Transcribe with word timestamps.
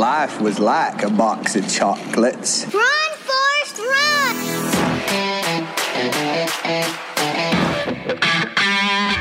life 0.00 0.40
was 0.40 0.58
like 0.58 1.02
a 1.02 1.10
box 1.10 1.56
of 1.56 1.68
chocolates. 1.70 2.64
Run, 2.72 3.12
Forrest, 3.26 3.78
run! 3.78 4.36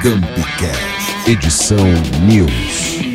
Campcast, 0.02 1.28
edição 1.28 1.86
News. 2.26 3.09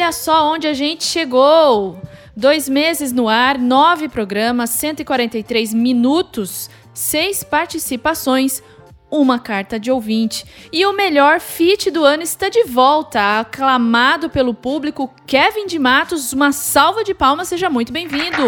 Olha 0.00 0.12
só 0.12 0.50
onde 0.50 0.66
a 0.66 0.72
gente 0.72 1.04
chegou! 1.04 2.00
Dois 2.34 2.70
meses 2.70 3.12
no 3.12 3.28
ar, 3.28 3.58
nove 3.58 4.08
programas, 4.08 4.70
143 4.70 5.74
minutos, 5.74 6.70
seis 6.94 7.44
participações, 7.44 8.62
uma 9.10 9.38
carta 9.38 9.78
de 9.78 9.90
ouvinte. 9.90 10.46
E 10.72 10.86
o 10.86 10.94
melhor 10.94 11.38
feat 11.38 11.90
do 11.90 12.02
ano 12.02 12.22
está 12.22 12.48
de 12.48 12.64
volta, 12.64 13.40
aclamado 13.40 14.30
pelo 14.30 14.54
público, 14.54 15.14
Kevin 15.26 15.66
de 15.66 15.78
Matos. 15.78 16.32
Uma 16.32 16.50
salva 16.50 17.04
de 17.04 17.12
palmas, 17.12 17.48
seja 17.48 17.68
muito 17.68 17.92
bem-vindo! 17.92 18.44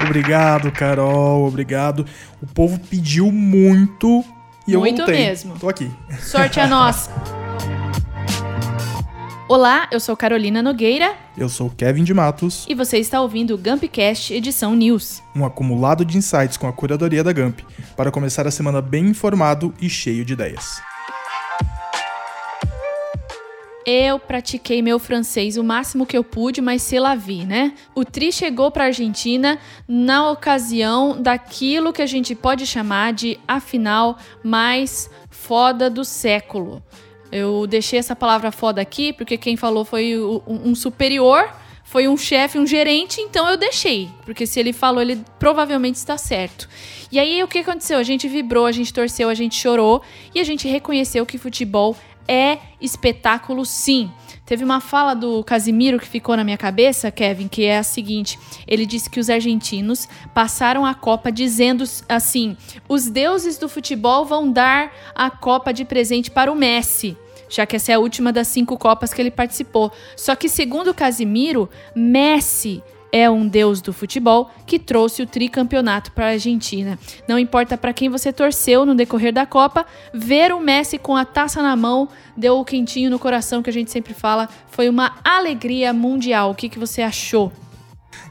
Obrigado, 0.00 0.70
Carol, 0.70 1.44
obrigado. 1.44 2.06
O 2.40 2.46
povo 2.46 2.78
pediu 2.88 3.32
muito 3.32 4.24
e 4.64 4.74
eu 4.74 4.80
Muito 4.80 5.04
mesmo. 5.08 5.58
Tô 5.58 5.68
aqui. 5.68 5.90
Sorte 6.20 6.60
a 6.60 6.68
nossa! 6.68 7.10
Olá, 9.50 9.88
eu 9.90 9.98
sou 9.98 10.14
Carolina 10.14 10.62
Nogueira 10.62 11.16
Eu 11.34 11.48
sou 11.48 11.70
Kevin 11.70 12.04
de 12.04 12.12
Matos, 12.12 12.66
e 12.68 12.74
você 12.74 12.98
está 12.98 13.22
ouvindo 13.22 13.54
o 13.54 13.56
Gumpcast 13.56 14.34
edição 14.34 14.76
News. 14.76 15.22
um 15.34 15.42
acumulado 15.42 16.04
de 16.04 16.18
insights 16.18 16.58
com 16.58 16.68
a 16.68 16.72
curadoria 16.72 17.24
da 17.24 17.32
Gump, 17.32 17.60
para 17.96 18.10
começar 18.10 18.46
a 18.46 18.50
semana 18.50 18.82
bem 18.82 19.06
informado 19.06 19.72
e 19.80 19.88
cheio 19.88 20.22
de 20.22 20.34
ideias. 20.34 20.82
Eu 23.86 24.18
pratiquei 24.18 24.82
meu 24.82 24.98
francês 24.98 25.56
o 25.56 25.64
máximo 25.64 26.04
que 26.04 26.18
eu 26.18 26.22
pude, 26.22 26.60
mas 26.60 26.82
se 26.82 27.00
la 27.00 27.14
vi, 27.14 27.46
né? 27.46 27.72
O 27.94 28.04
Tri 28.04 28.30
chegou 28.30 28.70
para 28.70 28.84
a 28.84 28.88
Argentina 28.88 29.58
na 29.88 30.30
ocasião 30.30 31.16
daquilo 31.18 31.90
que 31.90 32.02
a 32.02 32.06
gente 32.06 32.34
pode 32.34 32.66
chamar 32.66 33.14
de 33.14 33.40
a 33.48 33.60
final 33.60 34.18
mais 34.44 35.08
foda 35.30 35.88
do 35.88 36.04
século. 36.04 36.82
Eu 37.30 37.66
deixei 37.66 37.98
essa 37.98 38.16
palavra 38.16 38.50
foda 38.50 38.80
aqui 38.80 39.12
porque 39.12 39.36
quem 39.36 39.56
falou 39.56 39.84
foi 39.84 40.14
um 40.46 40.74
superior, 40.74 41.48
foi 41.84 42.06
um 42.06 42.16
chefe, 42.16 42.58
um 42.58 42.66
gerente, 42.66 43.20
então 43.20 43.48
eu 43.48 43.56
deixei, 43.56 44.10
porque 44.26 44.46
se 44.46 44.60
ele 44.60 44.74
falou, 44.74 45.00
ele 45.00 45.22
provavelmente 45.38 45.96
está 45.96 46.18
certo. 46.18 46.68
E 47.10 47.18
aí 47.18 47.42
o 47.42 47.48
que 47.48 47.58
aconteceu? 47.58 47.98
A 47.98 48.02
gente 48.02 48.28
vibrou, 48.28 48.66
a 48.66 48.72
gente 48.72 48.92
torceu, 48.92 49.28
a 49.30 49.34
gente 49.34 49.54
chorou 49.56 50.02
e 50.34 50.40
a 50.40 50.44
gente 50.44 50.68
reconheceu 50.68 51.24
que 51.24 51.38
futebol 51.38 51.96
é 52.26 52.58
espetáculo 52.78 53.64
sim. 53.64 54.10
Teve 54.48 54.64
uma 54.64 54.80
fala 54.80 55.12
do 55.12 55.44
Casimiro 55.44 55.98
que 55.98 56.08
ficou 56.08 56.34
na 56.34 56.42
minha 56.42 56.56
cabeça, 56.56 57.10
Kevin, 57.10 57.48
que 57.48 57.66
é 57.66 57.76
a 57.76 57.82
seguinte: 57.82 58.38
ele 58.66 58.86
disse 58.86 59.10
que 59.10 59.20
os 59.20 59.28
argentinos 59.28 60.08
passaram 60.32 60.86
a 60.86 60.94
Copa 60.94 61.30
dizendo 61.30 61.84
assim: 62.08 62.56
os 62.88 63.10
deuses 63.10 63.58
do 63.58 63.68
futebol 63.68 64.24
vão 64.24 64.50
dar 64.50 64.90
a 65.14 65.28
Copa 65.28 65.70
de 65.70 65.84
presente 65.84 66.30
para 66.30 66.50
o 66.50 66.54
Messi. 66.54 67.14
Já 67.46 67.66
que 67.66 67.76
essa 67.76 67.92
é 67.92 67.96
a 67.96 67.98
última 67.98 68.32
das 68.32 68.48
cinco 68.48 68.78
Copas 68.78 69.12
que 69.12 69.20
ele 69.20 69.30
participou. 69.30 69.92
Só 70.16 70.34
que, 70.34 70.48
segundo 70.48 70.92
o 70.92 70.94
Casimiro, 70.94 71.68
Messi 71.94 72.82
é 73.12 73.28
um 73.28 73.46
deus 73.46 73.80
do 73.80 73.92
futebol 73.92 74.50
que 74.66 74.78
trouxe 74.78 75.22
o 75.22 75.26
tricampeonato 75.26 76.12
para 76.12 76.26
a 76.26 76.30
Argentina. 76.30 76.98
Não 77.26 77.38
importa 77.38 77.76
para 77.76 77.92
quem 77.92 78.08
você 78.08 78.32
torceu 78.32 78.84
no 78.84 78.94
decorrer 78.94 79.32
da 79.32 79.46
Copa, 79.46 79.86
ver 80.12 80.52
o 80.52 80.60
Messi 80.60 80.98
com 80.98 81.16
a 81.16 81.24
taça 81.24 81.62
na 81.62 81.74
mão 81.76 82.08
deu 82.36 82.58
o 82.58 82.64
quentinho 82.64 83.10
no 83.10 83.18
coração 83.18 83.62
que 83.62 83.70
a 83.70 83.72
gente 83.72 83.90
sempre 83.90 84.14
fala. 84.14 84.48
Foi 84.70 84.88
uma 84.88 85.16
alegria 85.24 85.92
mundial. 85.92 86.50
O 86.50 86.54
que, 86.54 86.68
que 86.68 86.78
você 86.78 87.02
achou? 87.02 87.52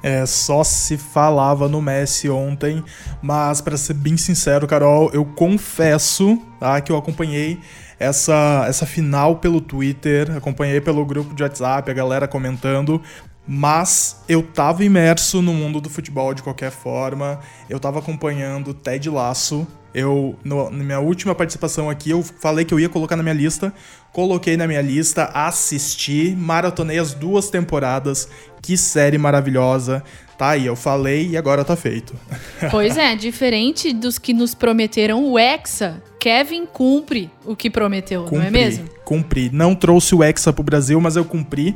É, 0.02 0.26
só 0.26 0.64
se 0.64 0.98
falava 0.98 1.68
no 1.68 1.82
Messi 1.82 2.30
ontem, 2.30 2.84
mas 3.22 3.62
para 3.62 3.78
ser 3.78 3.94
bem 3.94 4.16
sincero, 4.16 4.68
Carol, 4.68 5.10
eu 5.14 5.26
confesso 5.26 6.42
tá, 6.60 6.80
que 6.82 6.92
eu 6.92 6.98
acompanhei 6.98 7.60
essa, 8.00 8.66
essa 8.68 8.86
final 8.86 9.38
pelo 9.38 9.60
Twitter, 9.60 10.36
acompanhei 10.36 10.80
pelo 10.80 11.04
grupo 11.06 11.34
de 11.34 11.42
WhatsApp, 11.42 11.90
a 11.90 11.94
galera 11.94 12.28
comentando, 12.28 13.02
mas 13.48 14.22
eu 14.28 14.44
tava 14.44 14.84
imerso 14.84 15.42
no 15.42 15.54
mundo 15.54 15.80
do 15.80 15.90
futebol 15.90 16.34
de 16.34 16.44
qualquer 16.44 16.72
forma, 16.72 17.40
eu 17.70 17.80
tava 17.80 18.00
acompanhando 18.00 18.74
Ted 18.74 19.10
Lasso, 19.10 19.66
eu, 19.94 20.36
no- 20.44 20.70
na 20.70 20.84
minha 20.84 21.00
última 21.00 21.34
participação 21.34 21.90
aqui, 21.90 22.10
eu 22.12 22.22
falei 22.22 22.66
que 22.66 22.74
eu 22.74 22.80
ia 22.80 22.90
colocar 22.90 23.16
na 23.16 23.24
minha 23.24 23.34
lista, 23.34 23.74
coloquei 24.12 24.58
na 24.58 24.68
minha 24.68 24.82
lista, 24.82 25.26
assisti, 25.34 26.36
maratonei 26.38 27.00
as 27.00 27.14
duas 27.14 27.50
temporadas, 27.50 28.28
que 28.62 28.78
série 28.78 29.18
maravilhosa. 29.18 30.04
Tá 30.38 30.50
aí, 30.50 30.68
eu 30.68 30.76
falei 30.76 31.30
e 31.30 31.38
agora 31.38 31.64
tá 31.66 31.76
feito. 31.76 32.14
Pois 32.70 32.96
é, 32.98 33.16
diferente 33.16 33.92
dos 33.94 34.20
que 34.20 34.34
nos 34.34 34.54
prometeram 34.54 35.24
o 35.24 35.40
Hexa, 35.40 36.04
Kevin 36.28 36.66
cumpre 36.66 37.32
o 37.46 37.56
que 37.56 37.70
prometeu, 37.70 38.28
não 38.30 38.42
é 38.42 38.52
mesmo? 38.52 38.86
Cumpri. 39.06 39.50
Não 39.54 39.74
trouxe 39.74 40.14
o 40.14 40.22
Hexa 40.22 40.52
pro 40.52 40.62
Brasil, 40.62 41.00
mas 41.00 41.16
eu 41.16 41.24
cumpri. 41.24 41.74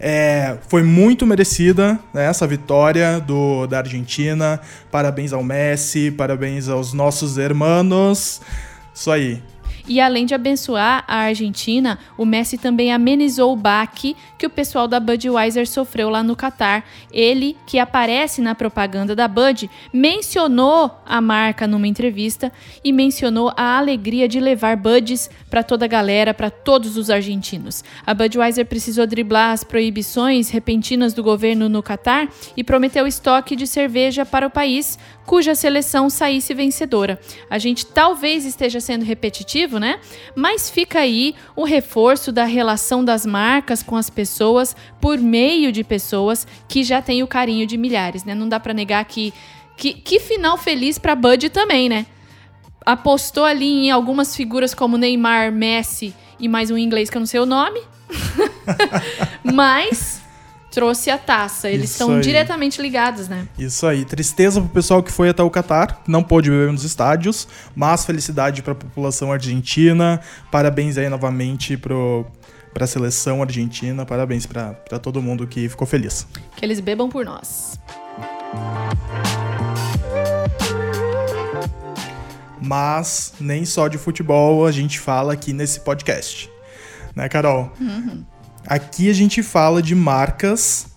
É, 0.00 0.56
foi 0.66 0.82
muito 0.82 1.24
merecida 1.24 2.00
né, 2.12 2.24
essa 2.24 2.44
vitória 2.44 3.20
do, 3.20 3.64
da 3.68 3.78
Argentina. 3.78 4.60
Parabéns 4.90 5.32
ao 5.32 5.44
Messi, 5.44 6.10
parabéns 6.10 6.68
aos 6.68 6.92
nossos 6.92 7.38
hermanos. 7.38 8.40
Isso 8.92 9.08
aí. 9.08 9.40
E 9.88 10.00
além 10.00 10.26
de 10.26 10.34
abençoar 10.34 11.04
a 11.06 11.16
Argentina, 11.16 11.98
o 12.16 12.24
Messi 12.24 12.56
também 12.56 12.92
amenizou 12.92 13.52
o 13.52 13.56
baque 13.56 14.16
que 14.38 14.46
o 14.46 14.50
pessoal 14.50 14.86
da 14.86 15.00
Budweiser 15.00 15.68
sofreu 15.68 16.08
lá 16.08 16.22
no 16.22 16.36
Catar. 16.36 16.84
Ele, 17.12 17.56
que 17.66 17.78
aparece 17.78 18.40
na 18.40 18.54
propaganda 18.54 19.14
da 19.14 19.26
Bud, 19.26 19.68
mencionou 19.92 20.90
a 21.04 21.20
marca 21.20 21.66
numa 21.66 21.86
entrevista 21.86 22.52
e 22.84 22.92
mencionou 22.92 23.52
a 23.56 23.78
alegria 23.78 24.28
de 24.28 24.40
levar 24.40 24.76
Buds 24.76 25.30
para 25.50 25.62
toda 25.62 25.84
a 25.84 25.88
galera, 25.88 26.32
para 26.32 26.50
todos 26.50 26.96
os 26.96 27.10
argentinos. 27.10 27.84
A 28.06 28.14
Budweiser 28.14 28.66
precisou 28.66 29.06
driblar 29.06 29.52
as 29.52 29.64
proibições 29.64 30.50
repentinas 30.50 31.12
do 31.12 31.22
governo 31.22 31.68
no 31.68 31.82
Catar 31.82 32.28
e 32.56 32.64
prometeu 32.64 33.06
estoque 33.06 33.56
de 33.56 33.66
cerveja 33.66 34.24
para 34.24 34.46
o 34.46 34.50
país, 34.50 34.98
cuja 35.26 35.54
seleção 35.54 36.10
saísse 36.10 36.54
vencedora. 36.54 37.18
A 37.48 37.58
gente 37.58 37.86
talvez 37.86 38.44
esteja 38.44 38.80
sendo 38.80 39.04
repetitivo, 39.04 39.78
né? 39.78 39.98
Mas 40.34 40.70
fica 40.70 41.00
aí 41.00 41.34
o 41.56 41.64
reforço 41.64 42.32
da 42.32 42.44
relação 42.44 43.04
das 43.04 43.24
marcas 43.24 43.82
com 43.82 43.96
as 43.96 44.10
pessoas 44.10 44.76
por 45.00 45.18
meio 45.18 45.72
de 45.72 45.84
pessoas 45.84 46.46
que 46.68 46.82
já 46.82 47.00
têm 47.00 47.22
o 47.22 47.26
carinho 47.26 47.66
de 47.66 47.76
milhares, 47.76 48.24
né? 48.24 48.34
Não 48.34 48.48
dá 48.48 48.58
pra 48.58 48.74
negar 48.74 49.04
que 49.04 49.32
que, 49.76 49.94
que 49.94 50.20
final 50.20 50.56
feliz 50.56 50.98
pra 50.98 51.16
Bud 51.16 51.48
também, 51.50 51.88
né? 51.88 52.06
Apostou 52.86 53.44
ali 53.44 53.86
em 53.86 53.90
algumas 53.90 54.36
figuras 54.36 54.74
como 54.74 54.96
Neymar, 54.96 55.50
Messi 55.50 56.14
e 56.38 56.48
mais 56.48 56.70
um 56.70 56.78
inglês 56.78 57.10
que 57.10 57.16
eu 57.16 57.20
não 57.20 57.26
sei 57.26 57.40
o 57.40 57.46
nome. 57.46 57.80
Mas 59.42 60.21
trouxe 60.72 61.10
a 61.10 61.18
taça. 61.18 61.68
Eles 61.68 61.90
Isso 61.90 62.02
estão 62.02 62.16
aí. 62.16 62.22
diretamente 62.22 62.80
ligados, 62.80 63.28
né? 63.28 63.46
Isso 63.58 63.86
aí. 63.86 64.04
Tristeza 64.04 64.60
pro 64.60 64.70
pessoal 64.70 65.02
que 65.02 65.12
foi 65.12 65.28
até 65.28 65.42
o 65.42 65.50
Catar, 65.50 66.02
não 66.08 66.22
pôde 66.22 66.50
beber 66.50 66.72
nos 66.72 66.82
estádios, 66.82 67.46
mas 67.76 68.04
felicidade 68.04 68.62
pra 68.62 68.74
população 68.74 69.30
argentina. 69.30 70.20
Parabéns 70.50 70.96
aí 70.96 71.08
novamente 71.08 71.76
pro, 71.76 72.26
pra 72.72 72.86
seleção 72.86 73.42
argentina. 73.42 74.04
Parabéns 74.06 74.46
pra 74.46 74.74
todo 75.00 75.20
mundo 75.22 75.46
que 75.46 75.68
ficou 75.68 75.86
feliz. 75.86 76.26
Que 76.56 76.64
eles 76.64 76.80
bebam 76.80 77.08
por 77.08 77.24
nós. 77.24 77.78
Mas 82.60 83.34
nem 83.40 83.64
só 83.64 83.88
de 83.88 83.98
futebol 83.98 84.64
a 84.66 84.72
gente 84.72 84.98
fala 84.98 85.32
aqui 85.32 85.52
nesse 85.52 85.80
podcast. 85.80 86.50
Né, 87.14 87.28
Carol? 87.28 87.70
Aqui 88.66 89.10
a 89.10 89.12
gente 89.12 89.42
fala 89.42 89.82
de 89.82 89.94
marcas 89.94 90.92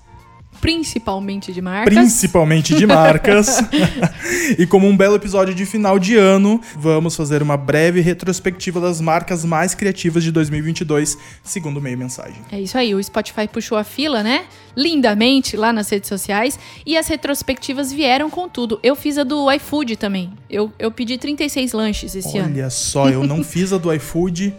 Principalmente 0.65 1.53
de 1.53 1.61
marcas. 1.61 1.93
principalmente 1.93 2.73
de 2.73 2.87
marcas. 2.87 3.59
e 4.57 4.65
como 4.65 4.87
um 4.87 4.97
belo 4.97 5.15
episódio 5.15 5.53
de 5.53 5.63
final 5.63 5.99
de 5.99 6.15
ano, 6.15 6.59
vamos 6.75 7.15
fazer 7.15 7.43
uma 7.43 7.55
breve 7.55 8.01
retrospectiva 8.01 8.79
das 8.79 8.99
marcas 8.99 9.45
mais 9.45 9.75
criativas 9.75 10.23
de 10.23 10.31
2022, 10.31 11.17
segundo 11.43 11.77
o 11.77 11.81
meio 11.81 11.97
mensagem. 11.97 12.37
É 12.51 12.59
isso 12.59 12.77
aí, 12.77 12.95
o 12.95 13.03
Spotify 13.03 13.47
puxou 13.47 13.77
a 13.77 13.83
fila, 13.83 14.23
né? 14.23 14.45
Lindamente 14.75 15.55
lá 15.55 15.71
nas 15.71 15.89
redes 15.89 16.09
sociais. 16.09 16.57
E 16.83 16.97
as 16.97 17.07
retrospectivas 17.07 17.91
vieram 17.91 18.29
com 18.29 18.49
tudo. 18.49 18.79
Eu 18.81 18.95
fiz 18.95 19.19
a 19.19 19.23
do 19.23 19.51
iFood 19.51 19.97
também. 19.97 20.31
Eu, 20.49 20.73
eu 20.79 20.91
pedi 20.91 21.17
36 21.17 21.73
lanches 21.73 22.15
esse 22.15 22.37
ano. 22.39 22.51
Olha 22.51 22.69
só, 22.69 23.07
eu 23.09 23.23
não 23.23 23.43
fiz 23.45 23.71
a 23.71 23.77
do 23.77 23.93
iFood, 23.93 24.53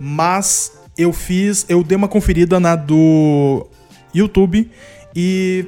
mas 0.00 0.81
eu 0.96 1.12
fiz, 1.12 1.66
eu 1.68 1.82
dei 1.82 1.96
uma 1.96 2.08
conferida 2.08 2.58
na 2.60 2.76
do 2.76 3.66
YouTube 4.14 4.70
e 5.14 5.66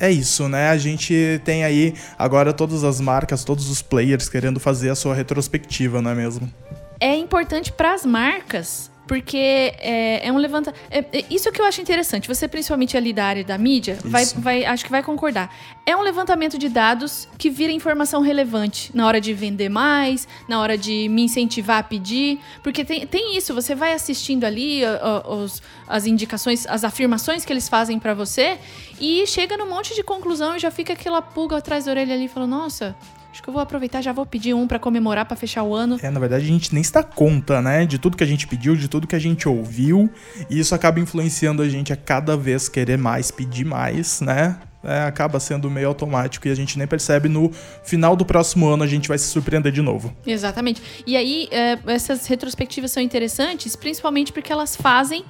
é 0.00 0.10
isso, 0.10 0.48
né? 0.48 0.70
A 0.70 0.76
gente 0.76 1.40
tem 1.44 1.64
aí 1.64 1.94
agora 2.18 2.52
todas 2.52 2.84
as 2.84 3.00
marcas, 3.00 3.44
todos 3.44 3.68
os 3.68 3.82
players 3.82 4.28
querendo 4.28 4.60
fazer 4.60 4.90
a 4.90 4.94
sua 4.94 5.14
retrospectiva, 5.14 6.00
não 6.00 6.10
é 6.10 6.14
mesmo? 6.14 6.52
é 7.00 7.16
importante 7.16 7.72
para 7.72 7.94
as 7.94 8.04
marcas, 8.04 8.90
porque 9.08 9.72
é, 9.78 10.28
é 10.28 10.30
um 10.32 10.36
levanta. 10.36 10.72
é- 10.90 11.04
é 11.12 11.24
isso 11.30 11.50
que 11.50 11.60
eu 11.60 11.64
acho 11.64 11.80
interessante. 11.80 12.28
Você, 12.28 12.46
principalmente 12.46 12.96
ali 12.96 13.12
da 13.12 13.24
área 13.24 13.42
da 13.42 13.56
mídia, 13.58 13.98
vai, 14.04 14.22
Isso. 14.22 14.40
vai, 14.40 14.64
acho 14.64 14.84
que 14.84 14.90
vai 14.90 15.02
concordar. 15.02 15.52
É 15.86 15.96
um 15.96 16.02
levantamento 16.02 16.58
de 16.58 16.68
dados 16.68 17.26
que 17.38 17.48
vira 17.48 17.72
informação 17.72 18.20
relevante 18.20 18.90
na 18.94 19.06
hora 19.06 19.20
de 19.20 19.32
vender 19.32 19.70
mais, 19.70 20.28
na 20.46 20.60
hora 20.60 20.76
de 20.76 21.08
me 21.08 21.22
incentivar 21.22 21.78
a 21.78 21.82
pedir. 21.82 22.38
Porque 22.62 22.84
tem, 22.84 23.06
tem 23.06 23.36
isso, 23.36 23.54
você 23.54 23.74
vai 23.74 23.94
assistindo 23.94 24.44
ali 24.44 24.82
os- 25.26 25.62
as 25.88 26.06
indicações, 26.06 26.66
as 26.66 26.84
afirmações 26.84 27.44
que 27.46 27.52
eles 27.52 27.68
fazem 27.68 27.98
para 27.98 28.12
você, 28.12 28.58
e 29.00 29.26
chega 29.26 29.56
num 29.56 29.68
monte 29.68 29.94
de 29.94 30.02
conclusão 30.02 30.54
e 30.56 30.58
já 30.58 30.70
fica 30.70 30.92
aquela 30.92 31.22
pulga 31.22 31.56
atrás 31.56 31.86
da 31.86 31.90
orelha 31.92 32.14
ali 32.14 32.28
falando, 32.28 32.50
nossa. 32.50 32.94
Acho 33.30 33.42
que 33.42 33.48
eu 33.48 33.52
vou 33.52 33.62
aproveitar, 33.62 34.00
já 34.00 34.12
vou 34.12 34.24
pedir 34.24 34.54
um 34.54 34.66
para 34.66 34.78
comemorar, 34.78 35.24
para 35.26 35.36
fechar 35.36 35.62
o 35.62 35.74
ano. 35.74 35.98
É, 36.02 36.10
na 36.10 36.18
verdade, 36.18 36.44
a 36.44 36.48
gente 36.48 36.74
nem 36.74 36.82
se 36.82 36.92
dá 36.92 37.02
conta, 37.02 37.60
né? 37.60 37.84
De 37.84 37.98
tudo 37.98 38.16
que 38.16 38.24
a 38.24 38.26
gente 38.26 38.46
pediu, 38.46 38.74
de 38.74 38.88
tudo 38.88 39.06
que 39.06 39.14
a 39.14 39.18
gente 39.18 39.48
ouviu. 39.48 40.10
E 40.48 40.58
isso 40.58 40.74
acaba 40.74 40.98
influenciando 40.98 41.62
a 41.62 41.68
gente 41.68 41.92
a 41.92 41.96
cada 41.96 42.36
vez 42.36 42.68
querer 42.68 42.96
mais, 42.96 43.30
pedir 43.30 43.64
mais, 43.64 44.20
né? 44.20 44.58
É, 44.82 45.02
acaba 45.02 45.40
sendo 45.40 45.68
meio 45.68 45.88
automático 45.88 46.46
e 46.46 46.50
a 46.50 46.54
gente 46.54 46.78
nem 46.78 46.86
percebe. 46.86 47.28
No 47.28 47.50
final 47.82 48.16
do 48.16 48.24
próximo 48.24 48.66
ano 48.68 48.84
a 48.84 48.86
gente 48.86 49.08
vai 49.08 49.18
se 49.18 49.26
surpreender 49.26 49.72
de 49.72 49.82
novo. 49.82 50.16
Exatamente. 50.26 50.80
E 51.06 51.16
aí, 51.16 51.48
é, 51.50 51.78
essas 51.86 52.26
retrospectivas 52.26 52.90
são 52.92 53.02
interessantes, 53.02 53.76
principalmente 53.76 54.32
porque 54.32 54.52
elas 54.52 54.76
fazem 54.76 55.24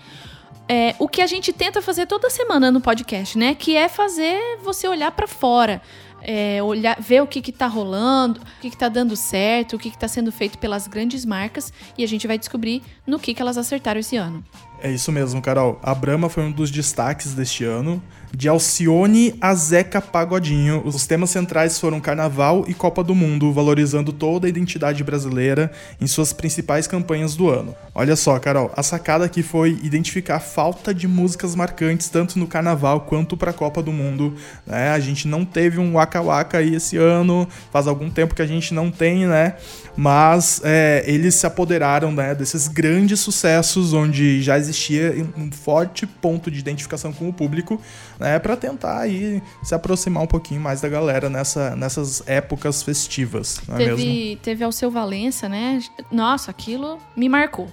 é, 0.69 0.95
o 0.99 1.09
que 1.09 1.23
a 1.23 1.27
gente 1.27 1.53
tenta 1.53 1.81
fazer 1.81 2.07
toda 2.07 2.29
semana 2.29 2.71
no 2.71 2.81
podcast, 2.81 3.39
né? 3.39 3.55
Que 3.55 3.75
é 3.75 3.89
fazer 3.89 4.39
você 4.63 4.87
olhar 4.87 5.11
pra 5.13 5.27
fora. 5.27 5.81
É, 6.31 6.63
olhar, 6.63 7.01
ver 7.01 7.23
o 7.23 7.27
que, 7.27 7.41
que 7.41 7.51
tá 7.51 7.67
rolando, 7.67 8.43
o 8.43 8.61
que, 8.61 8.69
que 8.69 8.77
tá 8.77 8.91
dando 8.91 9.17
certo, 9.17 9.77
o 9.77 9.79
que, 9.79 9.91
que 9.91 9.97
tá 9.97 10.07
sendo 10.07 10.31
feito 10.31 10.59
pelas 10.59 10.87
grandes 10.87 11.25
marcas, 11.25 11.73
e 11.97 12.05
a 12.05 12.07
gente 12.07 12.27
vai 12.27 12.39
descobrir 12.39 12.83
no 13.07 13.19
que, 13.19 13.33
que 13.33 13.41
elas 13.41 13.57
acertaram 13.57 13.99
esse 13.99 14.15
ano. 14.15 14.45
É 14.81 14.91
isso 14.91 15.11
mesmo, 15.11 15.43
Carol. 15.43 15.79
A 15.83 15.93
Brahma 15.93 16.29
foi 16.29 16.45
um 16.45 16.53
dos 16.53 16.71
destaques 16.71 17.35
deste 17.35 17.65
ano. 17.65 18.01
De 18.33 18.47
Alcione 18.47 19.35
a 19.41 19.55
Zeca 19.55 20.01
Pagodinho, 20.01 20.83
os 20.85 21.07
temas 21.07 21.31
centrais 21.31 21.81
foram 21.81 21.99
Carnaval 21.99 22.65
e 22.69 22.75
Copa 22.75 23.03
do 23.03 23.15
Mundo, 23.15 23.53
valorizando 23.53 24.13
toda 24.13 24.47
a 24.47 24.51
identidade 24.51 25.03
brasileira 25.03 25.73
em 26.01 26.07
suas 26.07 26.33
principais 26.33 26.87
campanhas 26.87 27.35
do 27.35 27.49
ano. 27.49 27.75
Olha 27.95 28.15
só, 28.15 28.39
Carol, 28.39 28.71
a 28.77 28.83
sacada 28.83 29.25
aqui 29.25 29.43
foi 29.43 29.79
identificar 29.83 30.37
a 30.37 30.41
falta 30.41 30.93
de 30.95 31.09
músicas 31.09 31.55
marcantes 31.55 32.11
tanto 32.11 32.39
no 32.39 32.47
Carnaval 32.47 33.01
quanto 33.01 33.37
para 33.37 33.51
a 33.51 33.55
Copa 33.55 33.83
do 33.83 33.93
Mundo. 33.93 34.35
né? 34.67 34.91
A 34.91 35.01
gente 35.01 35.27
não 35.27 35.45
teve 35.45 35.81
um 35.81 35.95
Waka 35.95 36.21
Waka 36.21 36.59
aí 36.59 36.75
esse 36.75 36.97
ano, 36.99 37.49
faz 37.73 37.87
algum 37.87 38.11
tempo 38.11 38.35
que 38.35 38.43
a 38.43 38.47
gente 38.47 38.75
não 38.75 38.91
tem, 38.91 39.27
né? 39.27 39.55
Mas 39.99 40.61
é, 40.63 41.03
eles 41.09 41.35
se 41.35 41.45
apoderaram 41.45 42.13
né, 42.13 42.33
desses 42.33 42.69
grandes 42.69 43.19
sucessos 43.19 43.93
onde 43.93 44.41
já 44.41 44.57
existia 44.57 45.13
um 45.37 45.51
forte 45.51 46.07
ponto 46.07 46.53
de 46.53 46.61
identificação 46.61 47.13
com 47.13 47.29
o 47.29 47.33
público, 47.33 47.83
né, 48.17 48.39
para 48.39 48.57
tentar 48.57 49.01
aí 49.01 49.43
se 49.61 49.75
aproximar 49.75 50.23
um 50.23 50.27
pouquinho 50.29 50.61
mais 50.61 50.81
da 50.81 50.89
galera 50.89 51.29
nessa, 51.29 51.75
nessas 51.75 52.23
épocas 52.29 52.81
festivas, 52.81 53.61
não 53.67 53.75
é 53.75 53.79
mesmo? 53.79 53.97
Teve, 53.97 54.39
teve 54.41 54.63
Alceu 54.63 54.89
Valença, 54.89 55.49
né? 55.49 55.81
Nossa, 56.13 56.53
aquilo 56.53 57.01
me 57.17 57.29
marcou. 57.29 57.67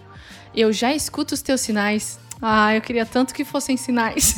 Eu 0.55 0.73
já 0.73 0.95
escuto 0.95 1.35
os 1.35 1.43
teus 1.43 1.61
sinais. 1.61 2.17
Ah, 2.41 2.73
eu 2.73 2.81
queria 2.81 3.05
tanto 3.05 3.35
que 3.35 3.45
fossem 3.45 3.77
sinais. 3.77 4.35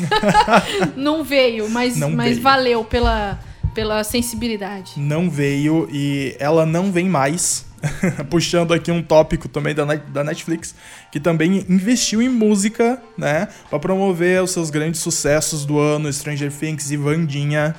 Não 0.97 1.23
veio, 1.23 1.69
mas, 1.69 1.95
Não 1.95 2.11
mas 2.11 2.31
veio. 2.31 2.41
valeu 2.41 2.83
pela, 2.83 3.39
pela 3.77 4.03
sensibilidade. 4.03 4.93
Não 4.97 5.29
veio 5.29 5.87
e 5.91 6.35
ela 6.39 6.65
não 6.65 6.91
vem 6.91 7.07
mais. 7.07 7.63
Puxando 8.27 8.73
aqui 8.73 8.91
um 8.91 9.03
tópico 9.03 9.47
também 9.47 9.75
da, 9.75 9.85
da 9.85 10.23
Netflix, 10.23 10.73
que 11.11 11.19
também 11.19 11.63
investiu 11.69 12.19
em 12.19 12.27
música, 12.27 12.99
né? 13.15 13.47
Pra 13.69 13.77
promover 13.77 14.41
os 14.41 14.49
seus 14.49 14.71
grandes 14.71 14.99
sucessos 14.99 15.63
do 15.63 15.77
ano, 15.77 16.11
Stranger 16.11 16.51
Things 16.51 16.89
e 16.89 16.97
Vandinha. 16.97 17.75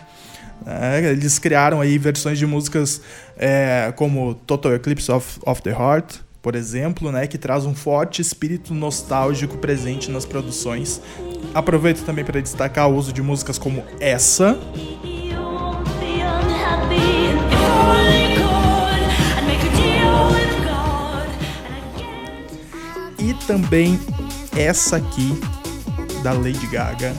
né? 0.65 1.11
eles 1.11 1.37
criaram 1.41 1.81
aí 1.81 1.99
versões 1.99 2.39
de 2.39 2.47
músicas 2.47 3.00
é, 3.37 3.93
como 3.97 4.35
Total 4.35 4.75
Eclipse 4.75 5.11
of, 5.11 5.41
of 5.45 5.61
the 5.62 5.71
Heart, 5.71 6.19
por 6.41 6.55
exemplo, 6.55 7.11
né? 7.11 7.27
Que 7.27 7.37
traz 7.37 7.67
um 7.67 7.75
forte 7.75 8.23
espírito 8.23 8.73
nostálgico 8.73 9.59
presente 9.59 10.12
nas 10.12 10.25
produções. 10.25 11.03
Aproveito 11.53 12.05
também 12.05 12.25
para 12.25 12.41
destacar 12.41 12.89
o 12.89 12.95
uso 12.95 13.12
de 13.12 13.21
músicas 13.21 13.59
como 13.59 13.83
essa, 13.99 14.56
E 23.29 23.35
também 23.47 24.01
essa 24.57 24.97
aqui 24.97 25.39
da 26.23 26.33
Lady 26.33 26.67
Gaga. 26.69 27.15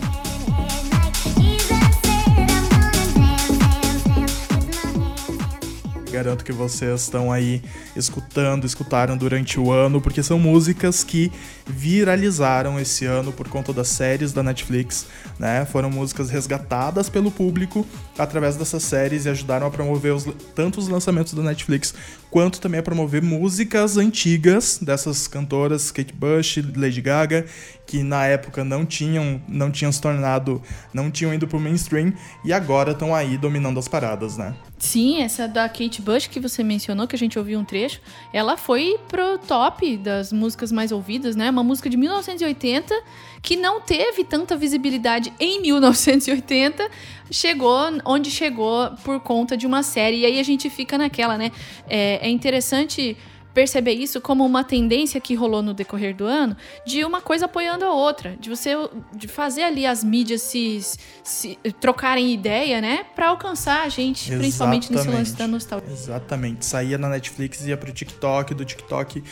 Garanto 6.12 6.44
que 6.44 6.52
vocês 6.52 7.02
estão 7.02 7.32
aí 7.32 7.62
escutando, 7.96 8.66
escutaram 8.66 9.16
durante 9.16 9.60
o 9.60 9.72
ano, 9.72 10.02
porque 10.02 10.24
são 10.24 10.40
músicas 10.40 11.04
que 11.04 11.32
viralizaram 11.68 12.80
esse 12.80 13.06
ano 13.06 13.32
por 13.32 13.48
conta 13.48 13.72
das 13.72 13.90
séries 13.90 14.34
da 14.34 14.42
Netflix, 14.42 15.06
né? 15.38 15.66
Foram 15.66 15.90
músicas 15.90 16.30
resgatadas 16.30 17.10
pelo 17.10 17.30
público 17.30 17.86
através 18.18 18.56
dessas 18.56 18.84
séries 18.84 19.26
e 19.26 19.30
ajudaram 19.30 19.68
a 19.68 19.72
promover 19.72 20.14
os, 20.14 20.28
tanto 20.56 20.80
os 20.80 20.88
lançamentos 20.88 21.34
da 21.34 21.44
Netflix 21.44 21.94
quanto 22.32 22.60
também 22.60 22.80
a 22.80 22.84
promover 22.84 23.22
músicas 23.22 23.98
antigas 23.98 24.80
dessas 24.82 25.28
cantoras 25.28 25.92
Kate 25.92 26.14
Bush, 26.14 26.58
Lady 26.76 27.02
Gaga, 27.02 27.46
que 27.86 28.04
na 28.04 28.26
época 28.26 28.64
não 28.64 28.86
tinham, 28.86 29.42
não 29.48 29.72
tinham 29.72 29.92
se 29.92 30.00
tornado, 30.00 30.62
não 30.94 31.10
tinham 31.10 31.34
ido 31.34 31.48
pro 31.48 31.60
mainstream 31.60 32.14
e 32.46 32.54
agora 32.54 32.92
estão 32.92 33.16
aí 33.16 33.38
dominando 33.38 33.80
as 33.80 33.88
paradas, 33.88 34.38
né? 34.38 34.54
Sim, 34.78 35.22
essa 35.22 35.48
da 35.48 35.68
Kate 35.68 35.99
Bush 36.00 36.28
que 36.28 36.40
você 36.40 36.64
mencionou, 36.64 37.08
que 37.08 37.16
a 37.16 37.20
gente 37.20 37.38
ouviu 37.38 37.60
um 37.60 37.64
trecho, 37.64 38.02
ela 38.34 38.58
foi 38.58 39.00
pro 39.08 39.38
top 39.38 39.98
das 39.98 40.34
músicas 40.34 40.72
mais 40.72 40.92
ouvidas, 40.92 41.36
né? 41.36 41.50
Uma 41.50 41.64
música 41.64 41.90
de 41.90 41.98
1980 41.98 42.94
que 43.42 43.56
não 43.56 43.80
teve 43.82 44.24
tanta 44.24 44.58
visibilidade 44.58 45.32
em 45.40 45.62
1980, 45.62 46.90
chegou 47.32 47.78
onde 48.06 48.32
chegou 48.32 48.92
por 49.04 49.20
conta 49.20 49.56
de 49.56 49.68
uma 49.68 49.84
série. 49.84 50.22
E 50.22 50.26
aí 50.26 50.40
a 50.40 50.44
gente 50.44 50.70
fica 50.70 50.98
naquela, 50.98 51.38
né? 51.38 51.52
É, 51.88 52.28
é 52.28 52.30
interessante 52.30 53.16
perceber 53.54 53.94
isso 53.94 54.22
como 54.22 54.46
uma 54.46 54.64
tendência 54.64 55.20
que 55.20 55.36
rolou 55.36 55.62
no 55.62 55.74
decorrer 55.74 56.16
do 56.16 56.26
ano 56.26 56.56
de 56.86 57.04
uma 57.04 57.22
coisa 57.22 57.46
apoiando 57.46 57.86
a 57.86 57.94
outra, 57.94 58.36
de 58.40 58.50
você 58.50 58.72
de 59.14 59.28
fazer 59.28 59.64
ali 59.64 59.86
as 59.86 60.04
mídias 60.04 60.42
se, 60.42 60.82
se 61.24 61.58
trocarem 61.80 62.34
ideia, 62.34 62.82
né, 62.82 63.06
Pra 63.16 63.30
alcançar 63.30 63.84
a 63.84 63.90
gente, 63.90 64.30
principalmente 64.36 64.92
nesse 64.92 65.08
lance 65.08 65.36
da 65.36 65.48
nostalgia. 65.48 65.92
Exatamente. 65.92 66.66
Saía 66.66 66.98
na 66.98 67.10
Netflix, 67.10 67.66
ia 67.66 67.76
pro 67.76 67.92
TikTok, 67.92 68.54
do 68.54 68.64
TikTok 68.64 69.24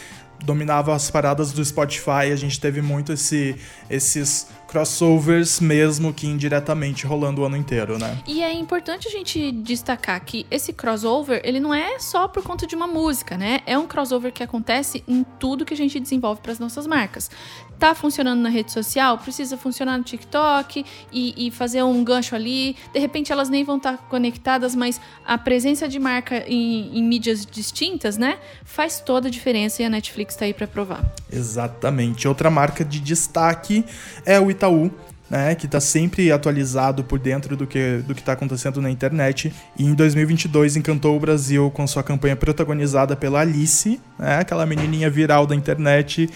dominava 0.44 0.96
as 0.96 1.10
paradas 1.10 1.52
do 1.52 1.64
Spotify. 1.64 2.32
A 2.32 2.36
gente 2.36 2.60
teve 2.60 2.82
muito 2.82 3.14
esse, 3.14 3.56
esses 3.90 4.48
crossovers 4.68 5.60
mesmo 5.60 6.14
que 6.14 6.28
indiretamente 6.28 7.06
rolando 7.06 7.42
o 7.42 7.46
ano 7.46 7.56
inteiro, 7.56 7.98
né? 7.98 8.18
E 8.28 8.44
é 8.44 8.54
importante 8.54 9.08
a 9.08 9.12
gente 9.12 9.52
destacar 9.52 10.24
que 10.24 10.46
esse 10.52 10.74
crossover, 10.74 11.42
ele 11.44 11.60
não 11.60 11.74
é 11.74 11.98
só 12.00 12.28
por 12.28 12.44
conta 12.44 12.68
de 12.68 12.76
uma 12.76 12.88
música, 12.88 13.38
né? 13.38 13.62
É 13.66 13.78
um 13.78 13.88
crossover 13.88 14.32
que 14.32 14.44
acontece 14.44 15.04
em 15.08 15.26
tudo 15.40 15.66
que 15.66 15.74
a 15.74 15.78
gente 15.78 16.00
desenvolve 16.00 16.42
para 16.42 16.52
as 16.52 16.60
nossas 16.60 16.86
marcas. 16.86 17.32
Tá 17.80 17.94
funcionando 17.94 18.42
na 18.42 18.50
rede 18.50 18.72
social, 18.72 19.18
precisa 19.18 19.58
funcionar 19.58 19.98
no 19.98 20.04
TikTok 20.04 20.86
e, 21.12 21.48
e 21.48 21.52
fazer 21.52 21.84
um 21.84 22.04
gancho 22.04 22.36
ali. 22.36 22.76
De 22.94 23.00
repente 23.00 23.32
elas 23.32 23.50
nem 23.50 23.64
vão 23.64 23.78
estar 23.78 23.98
conectadas, 24.10 24.76
mas 24.76 25.00
a 25.26 25.38
presença 25.38 25.88
de 25.88 26.00
marca 26.00 26.44
em, 26.48 26.98
em 26.98 27.04
mídias 27.04 27.46
distintas, 27.46 28.18
né, 28.18 28.40
faz 28.64 29.00
toda 29.00 29.28
a 29.28 29.32
diferença 29.32 29.82
e 29.82 29.86
a 29.86 29.90
Netflix 29.90 30.36
tá 30.36 30.46
aí 30.46 30.54
para 30.54 30.68
provar. 30.68 31.04
Exatamente. 31.32 32.28
Outra 32.28 32.50
marca 32.50 32.84
de 32.84 33.00
destaque 33.00 33.86
é 34.26 34.40
o 34.40 34.50
Itaú, 34.50 34.92
né, 35.30 35.56
que 35.56 35.66
está 35.66 35.80
sempre 35.80 36.32
atualizado 36.32 37.04
por 37.04 37.20
dentro 37.20 37.56
do 37.56 37.68
que 37.68 37.98
do 38.06 38.14
está 38.14 38.34
acontecendo 38.34 38.82
na 38.82 38.90
internet. 38.90 39.54
E 39.78 39.86
em 39.86 39.94
2022 39.94 40.76
encantou 40.76 41.16
o 41.16 41.20
Brasil 41.20 41.70
com 41.72 41.86
sua 41.86 42.04
campanha 42.04 42.36
protagonizada 42.36 43.16
pela 43.16 43.42
Alice, 43.42 44.00
né, 44.18 44.40
aquela 44.40 44.66
menininha 44.66 45.10
viral 45.10 45.46
da 45.46 45.56
internet, 45.56 46.30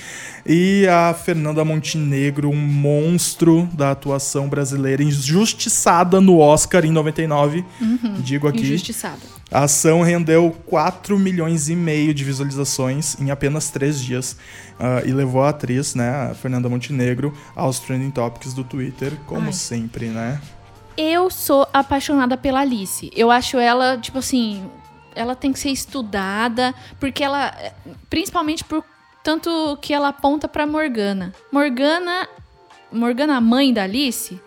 e 0.46 0.88
a 0.88 1.14
Fernanda 1.14 1.64
Montenegro, 1.64 2.50
um 2.50 2.56
monstro 2.56 3.68
da 3.74 3.92
atuação 3.92 4.48
brasileira, 4.48 5.04
injustiçada 5.04 6.20
no 6.22 6.40
Oscar 6.40 6.86
em 6.86 6.92
99. 6.92 7.64
Digo 8.20 8.48
aqui. 8.48 8.62
Injustiçada. 8.62 9.41
A 9.52 9.64
ação 9.64 10.02
rendeu 10.02 10.56
4 10.66 11.20
milhões 11.20 11.68
e 11.68 11.76
meio 11.76 12.14
de 12.14 12.24
visualizações 12.24 13.20
em 13.20 13.32
apenas 13.32 13.70
3 13.70 14.02
dias 14.02 14.38
ah, 14.80 15.02
e 15.06 15.12
levou 15.12 15.44
a 15.44 15.50
atriz, 15.50 15.94
né, 15.94 16.32
a 16.32 16.34
Fernanda 16.34 16.70
Montenegro, 16.70 17.38
aos 17.54 17.78
trending 17.78 18.12
topics 18.12 18.54
do 18.54 18.64
Twitter, 18.64 19.12
como 19.28 19.48
Ai. 19.48 19.54
sempre, 19.54 20.08
né? 20.08 20.42
Eu 20.96 21.30
sou 21.30 21.68
apaixonada 21.74 22.38
pela 22.38 22.62
Alice. 22.62 23.12
Eu 23.14 23.30
acho 23.30 23.58
ela, 23.58 23.98
tipo 23.98 24.20
assim, 24.20 24.66
ela 25.14 25.36
tem 25.36 25.52
que 25.52 25.60
ser 25.60 25.70
estudada, 25.70 26.74
porque 26.98 27.22
ela, 27.22 27.54
principalmente 28.10 28.64
por 28.64 28.84
tanto 29.22 29.78
que 29.82 29.94
ela 29.94 30.10
aponta 30.10 30.48
pra 30.48 30.66
Morgana. 30.66 31.34
Morgana, 31.52 32.28
Morgana, 32.90 33.36
a 33.36 33.42
mãe 33.42 33.74
da 33.74 33.84
Alice, 33.84 34.40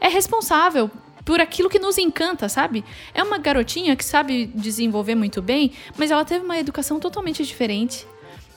é 0.00 0.08
responsável 0.08 0.90
por 1.28 1.42
aquilo 1.42 1.68
que 1.68 1.78
nos 1.78 1.98
encanta, 1.98 2.48
sabe? 2.48 2.82
É 3.12 3.22
uma 3.22 3.36
garotinha 3.36 3.94
que 3.94 4.02
sabe 4.02 4.46
desenvolver 4.54 5.14
muito 5.14 5.42
bem, 5.42 5.72
mas 5.94 6.10
ela 6.10 6.24
teve 6.24 6.42
uma 6.42 6.58
educação 6.58 6.98
totalmente 6.98 7.44
diferente. 7.44 8.06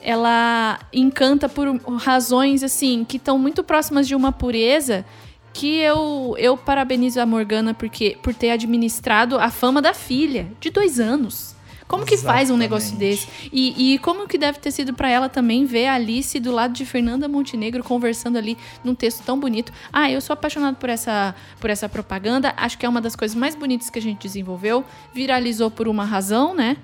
Ela 0.01 0.79
encanta 0.93 1.49
por 1.49 1.67
razões 1.97 2.63
assim 2.63 3.03
que 3.03 3.17
estão 3.17 3.37
muito 3.37 3.61
próximas 3.61 4.07
de 4.07 4.15
uma 4.15 4.31
pureza 4.31 5.05
que 5.53 5.79
eu, 5.79 6.33
eu 6.37 6.55
parabenizo 6.55 7.19
a 7.19 7.25
Morgana 7.25 7.73
porque, 7.73 8.17
por 8.23 8.33
ter 8.33 8.51
administrado 8.51 9.37
a 9.37 9.51
fama 9.51 9.81
da 9.81 9.93
filha, 9.93 10.47
de 10.61 10.69
dois 10.69 10.97
anos. 10.97 11.53
Como 11.91 12.05
que 12.05 12.15
faz 12.15 12.49
um 12.49 12.55
negócio 12.55 12.95
Exatamente. 12.95 13.27
desse? 13.27 13.49
E, 13.51 13.93
e 13.93 13.99
como 13.99 14.25
que 14.25 14.37
deve 14.37 14.59
ter 14.59 14.71
sido 14.71 14.93
pra 14.93 15.09
ela 15.09 15.27
também 15.27 15.65
ver 15.65 15.87
a 15.87 15.95
Alice 15.95 16.39
do 16.39 16.49
lado 16.49 16.73
de 16.73 16.85
Fernanda 16.85 17.27
Montenegro 17.27 17.83
conversando 17.83 18.37
ali 18.37 18.57
num 18.81 18.95
texto 18.95 19.21
tão 19.25 19.37
bonito. 19.37 19.73
Ah, 19.91 20.09
eu 20.09 20.21
sou 20.21 20.33
apaixonado 20.33 20.77
por 20.77 20.87
essa, 20.87 21.35
por 21.59 21.69
essa 21.69 21.89
propaganda. 21.89 22.53
Acho 22.55 22.77
que 22.77 22.85
é 22.85 22.89
uma 22.89 23.01
das 23.01 23.13
coisas 23.13 23.35
mais 23.35 23.55
bonitas 23.55 23.89
que 23.89 23.99
a 23.99 24.01
gente 24.01 24.21
desenvolveu. 24.21 24.85
Viralizou 25.13 25.69
por 25.69 25.89
uma 25.89 26.05
razão, 26.05 26.55
né? 26.55 26.77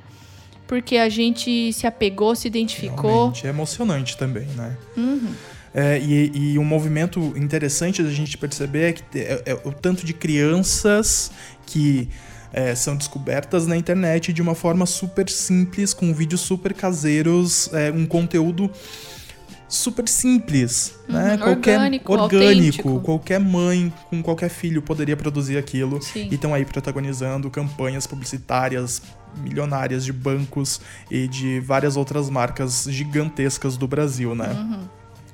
Porque 0.67 0.97
a 0.97 1.07
gente 1.07 1.71
se 1.71 1.87
apegou, 1.87 2.35
se 2.35 2.49
identificou. 2.49 3.11
Realmente 3.11 3.47
é 3.47 3.49
emocionante 3.49 4.17
também, 4.17 4.47
né? 4.47 4.77
É, 5.73 5.99
e, 5.99 6.31
e 6.33 6.59
um 6.59 6.65
movimento 6.65 7.33
interessante 7.37 8.03
da 8.03 8.09
gente 8.09 8.37
perceber 8.37 8.89
é 8.89 8.91
que 8.91 9.03
é, 9.19 9.43
é 9.45 9.53
o 9.63 9.71
tanto 9.71 10.05
de 10.05 10.13
crianças 10.13 11.31
que 11.65 12.09
é, 12.51 12.73
são 12.75 12.95
descobertas 12.95 13.67
na 13.67 13.75
internet 13.75 14.31
de 14.33 14.41
uma 14.41 14.55
forma 14.55 14.85
super 14.85 15.29
simples, 15.29 15.93
com 15.93 16.13
vídeos 16.13 16.41
super 16.41 16.73
caseiros, 16.73 17.71
é, 17.73 17.91
um 17.91 18.05
conteúdo 18.05 18.69
super 19.67 20.07
simples, 20.07 20.95
né? 21.09 21.35
Uhum, 21.35 21.49
orgânico, 21.49 22.13
orgânico, 22.13 22.13
autêntico. 22.13 23.01
qualquer 23.01 23.39
mãe 23.39 23.91
com 24.09 24.23
qualquer 24.23 24.49
filho 24.49 24.81
poderia 24.81 25.17
produzir 25.17 25.57
aquilo 25.57 26.01
Sim. 26.01 26.29
e 26.31 26.35
estão 26.35 26.53
aí 26.53 26.63
protagonizando 26.63 27.49
campanhas 27.49 28.07
publicitárias 28.07 29.01
milionárias 29.35 30.05
de 30.05 30.13
bancos 30.13 30.79
e 31.11 31.27
de 31.27 31.59
várias 31.59 31.97
outras 31.97 32.29
marcas 32.29 32.85
gigantescas 32.89 33.77
do 33.77 33.87
Brasil, 33.87 34.33
né? 34.33 34.49
Uhum. 34.53 34.87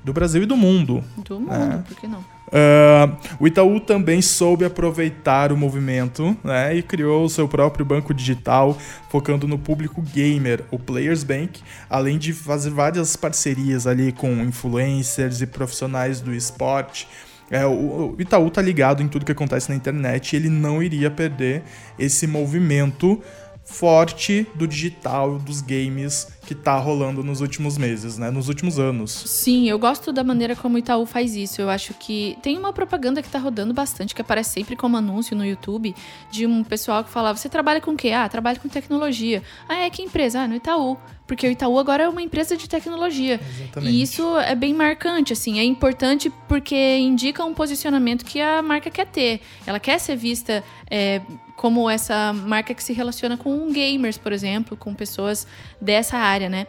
Do 0.04 0.12
Brasil 0.12 0.42
e 0.42 0.46
do 0.46 0.56
mundo. 0.56 1.02
Do 1.16 1.40
mundo, 1.40 1.52
É. 1.52 1.78
por 1.78 1.96
que 1.96 2.06
não? 2.06 2.22
Ah, 2.52 3.10
o 3.40 3.46
Itaú 3.48 3.80
também 3.80 4.22
soube 4.22 4.64
aproveitar 4.64 5.50
o 5.50 5.56
movimento 5.56 6.36
né, 6.44 6.76
e 6.76 6.82
criou 6.82 7.24
o 7.24 7.28
seu 7.28 7.48
próprio 7.48 7.84
banco 7.84 8.14
digital, 8.14 8.78
focando 9.08 9.48
no 9.48 9.58
público 9.58 10.00
gamer, 10.02 10.62
o 10.70 10.78
Players 10.78 11.24
Bank, 11.24 11.60
além 11.90 12.18
de 12.18 12.32
fazer 12.32 12.70
várias 12.70 13.16
parcerias 13.16 13.86
ali 13.86 14.12
com 14.12 14.30
influencers 14.44 15.40
e 15.40 15.46
profissionais 15.46 16.20
do 16.20 16.32
esporte. 16.34 17.08
É, 17.50 17.66
o, 17.66 18.14
o 18.14 18.16
Itaú 18.18 18.50
tá 18.50 18.62
ligado 18.62 19.02
em 19.02 19.08
tudo 19.08 19.24
que 19.24 19.32
acontece 19.32 19.68
na 19.68 19.74
internet 19.76 20.32
e 20.32 20.36
ele 20.36 20.48
não 20.48 20.82
iria 20.82 21.10
perder 21.10 21.62
esse 21.98 22.26
movimento 22.26 23.20
forte 23.64 24.46
do 24.54 24.68
digital, 24.68 25.38
dos 25.38 25.60
games 25.60 26.28
que 26.44 26.54
tá 26.54 26.76
rolando 26.76 27.24
nos 27.24 27.40
últimos 27.40 27.78
meses, 27.78 28.18
né? 28.18 28.30
Nos 28.30 28.48
últimos 28.48 28.78
anos. 28.78 29.10
Sim, 29.10 29.68
eu 29.68 29.78
gosto 29.78 30.12
da 30.12 30.22
maneira 30.22 30.54
como 30.54 30.76
o 30.76 30.78
Itaú 30.78 31.06
faz 31.06 31.34
isso. 31.34 31.60
Eu 31.60 31.70
acho 31.70 31.94
que 31.94 32.36
tem 32.42 32.58
uma 32.58 32.72
propaganda 32.72 33.22
que 33.22 33.28
tá 33.28 33.38
rodando 33.38 33.72
bastante, 33.72 34.14
que 34.14 34.20
aparece 34.20 34.50
sempre 34.50 34.76
como 34.76 34.96
anúncio 34.96 35.34
no 35.34 35.44
YouTube, 35.44 35.94
de 36.30 36.46
um 36.46 36.62
pessoal 36.62 37.02
que 37.02 37.10
fala: 37.10 37.34
Você 37.34 37.48
trabalha 37.48 37.80
com 37.80 37.92
o 37.92 37.96
quê? 37.96 38.10
Ah, 38.10 38.28
trabalho 38.28 38.60
com 38.60 38.68
tecnologia. 38.68 39.42
Ah, 39.68 39.76
é 39.76 39.90
que 39.90 40.02
empresa? 40.02 40.40
Ah, 40.40 40.48
no 40.48 40.54
Itaú. 40.54 40.98
Porque 41.26 41.46
o 41.46 41.50
Itaú 41.50 41.78
agora 41.78 42.04
é 42.04 42.08
uma 42.08 42.20
empresa 42.20 42.54
de 42.54 42.68
tecnologia. 42.68 43.40
Exatamente. 43.40 43.94
E 43.94 44.02
isso 44.02 44.38
é 44.40 44.54
bem 44.54 44.74
marcante, 44.74 45.32
assim. 45.32 45.58
É 45.58 45.64
importante 45.64 46.30
porque 46.46 46.98
indica 46.98 47.42
um 47.42 47.54
posicionamento 47.54 48.26
que 48.26 48.42
a 48.42 48.60
marca 48.60 48.90
quer 48.90 49.06
ter. 49.06 49.40
Ela 49.66 49.80
quer 49.80 49.98
ser 49.98 50.16
vista 50.16 50.62
é, 50.90 51.22
como 51.56 51.88
essa 51.88 52.32
marca 52.32 52.74
que 52.74 52.82
se 52.82 52.92
relaciona 52.92 53.36
com 53.36 53.70
gamers, 53.72 54.18
por 54.18 54.32
exemplo, 54.32 54.76
com 54.76 54.94
pessoas 54.94 55.46
dessa 55.80 56.16
área, 56.16 56.48
né? 56.48 56.66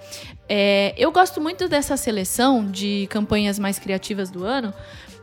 É, 0.48 0.94
eu 0.98 1.12
gosto 1.12 1.42
muito 1.42 1.68
dessa 1.68 1.98
seleção 1.98 2.70
de 2.70 3.08
campanhas 3.10 3.58
mais 3.58 3.80
criativas 3.80 4.30
do 4.30 4.46
ano, 4.46 4.74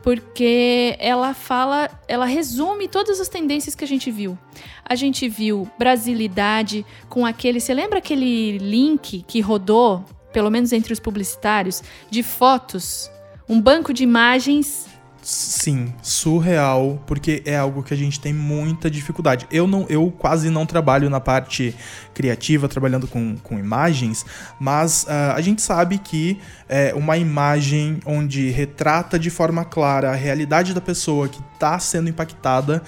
porque 0.03 0.97
ela 0.99 1.33
fala, 1.33 1.89
ela 2.09 2.25
resume 2.25 2.89
todas 2.89 3.21
as 3.21 3.29
tendências 3.29 3.73
que 3.73 3.85
a 3.85 3.87
gente 3.87 4.11
viu. 4.11 4.37
A 4.83 4.95
gente 4.95 5.29
viu 5.29 5.67
brasilidade 5.79 6.85
com 7.07 7.25
aquele. 7.25 7.61
Você 7.61 7.73
lembra 7.73 7.99
aquele 7.99 8.57
link 8.57 9.23
que 9.25 9.39
rodou, 9.39 10.03
pelo 10.33 10.51
menos 10.51 10.73
entre 10.73 10.91
os 10.91 10.99
publicitários, 10.99 11.81
de 12.09 12.21
fotos? 12.21 13.09
Um 13.47 13.61
banco 13.61 13.93
de 13.93 14.03
imagens. 14.03 14.92
Sim, 15.23 15.93
surreal, 16.01 17.01
porque 17.07 17.41
é 17.45 17.55
algo 17.55 17.81
que 17.81 17.93
a 17.93 17.97
gente 17.97 18.19
tem 18.19 18.33
muita 18.33 18.91
dificuldade. 18.91 19.47
Eu 19.49 19.65
não, 19.65 19.85
eu 19.87 20.11
quase 20.11 20.49
não 20.49 20.65
trabalho 20.65 21.09
na 21.09 21.21
parte 21.21 21.73
criativa, 22.13 22.67
trabalhando 22.67 23.07
com, 23.07 23.35
com 23.37 23.57
imagens, 23.57 24.25
mas 24.59 25.05
ah, 25.07 25.33
a 25.35 25.41
gente 25.41 25.61
sabe 25.61 25.97
que 25.97 26.39
é, 26.69 26.93
uma 26.95 27.17
imagem 27.17 27.99
onde 28.05 28.49
retrata 28.49 29.19
de 29.19 29.29
forma 29.29 29.65
clara 29.65 30.11
a 30.11 30.15
realidade 30.15 30.73
da 30.73 30.81
pessoa 30.81 31.27
que 31.27 31.41
está 31.53 31.77
sendo 31.79 32.09
impactada, 32.09 32.81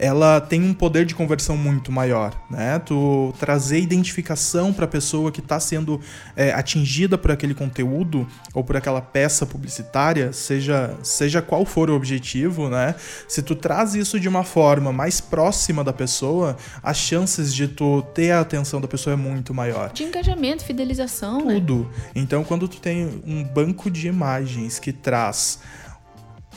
ela 0.00 0.40
tem 0.40 0.64
um 0.64 0.72
poder 0.72 1.04
de 1.04 1.14
conversão 1.14 1.58
muito 1.58 1.92
maior, 1.92 2.34
né? 2.50 2.78
Tu 2.78 3.34
trazer 3.38 3.80
identificação 3.80 4.72
para 4.72 4.86
a 4.86 4.88
pessoa 4.88 5.30
que 5.30 5.40
está 5.40 5.60
sendo 5.60 6.00
é, 6.34 6.52
atingida 6.52 7.18
por 7.18 7.30
aquele 7.30 7.52
conteúdo 7.52 8.26
ou 8.54 8.64
por 8.64 8.78
aquela 8.78 9.02
peça 9.02 9.44
publicitária, 9.44 10.32
seja, 10.32 10.96
seja 11.02 11.42
qual 11.42 11.66
for 11.66 11.90
o 11.90 11.94
objetivo, 11.94 12.70
né? 12.70 12.94
Se 13.28 13.42
tu 13.42 13.54
traz 13.54 13.94
isso 13.94 14.18
de 14.18 14.26
uma 14.26 14.42
forma 14.42 14.90
mais 14.90 15.20
próxima 15.20 15.84
da 15.84 15.92
pessoa, 15.92 16.56
as 16.82 16.96
chances 16.96 17.54
de 17.54 17.68
tu 17.68 18.00
ter 18.14 18.30
a 18.30 18.40
atenção 18.40 18.69
da 18.78 18.86
pessoa 18.86 19.14
é 19.14 19.16
muito 19.16 19.54
maior 19.54 19.90
De 19.94 20.04
engajamento, 20.04 20.62
fidelização, 20.62 21.46
né? 21.46 21.54
tudo. 21.54 21.88
Então, 22.14 22.44
quando 22.44 22.68
tu 22.68 22.76
tem 22.78 23.22
um 23.26 23.42
banco 23.42 23.90
de 23.90 24.06
imagens 24.08 24.78
que 24.78 24.92
traz 24.92 25.60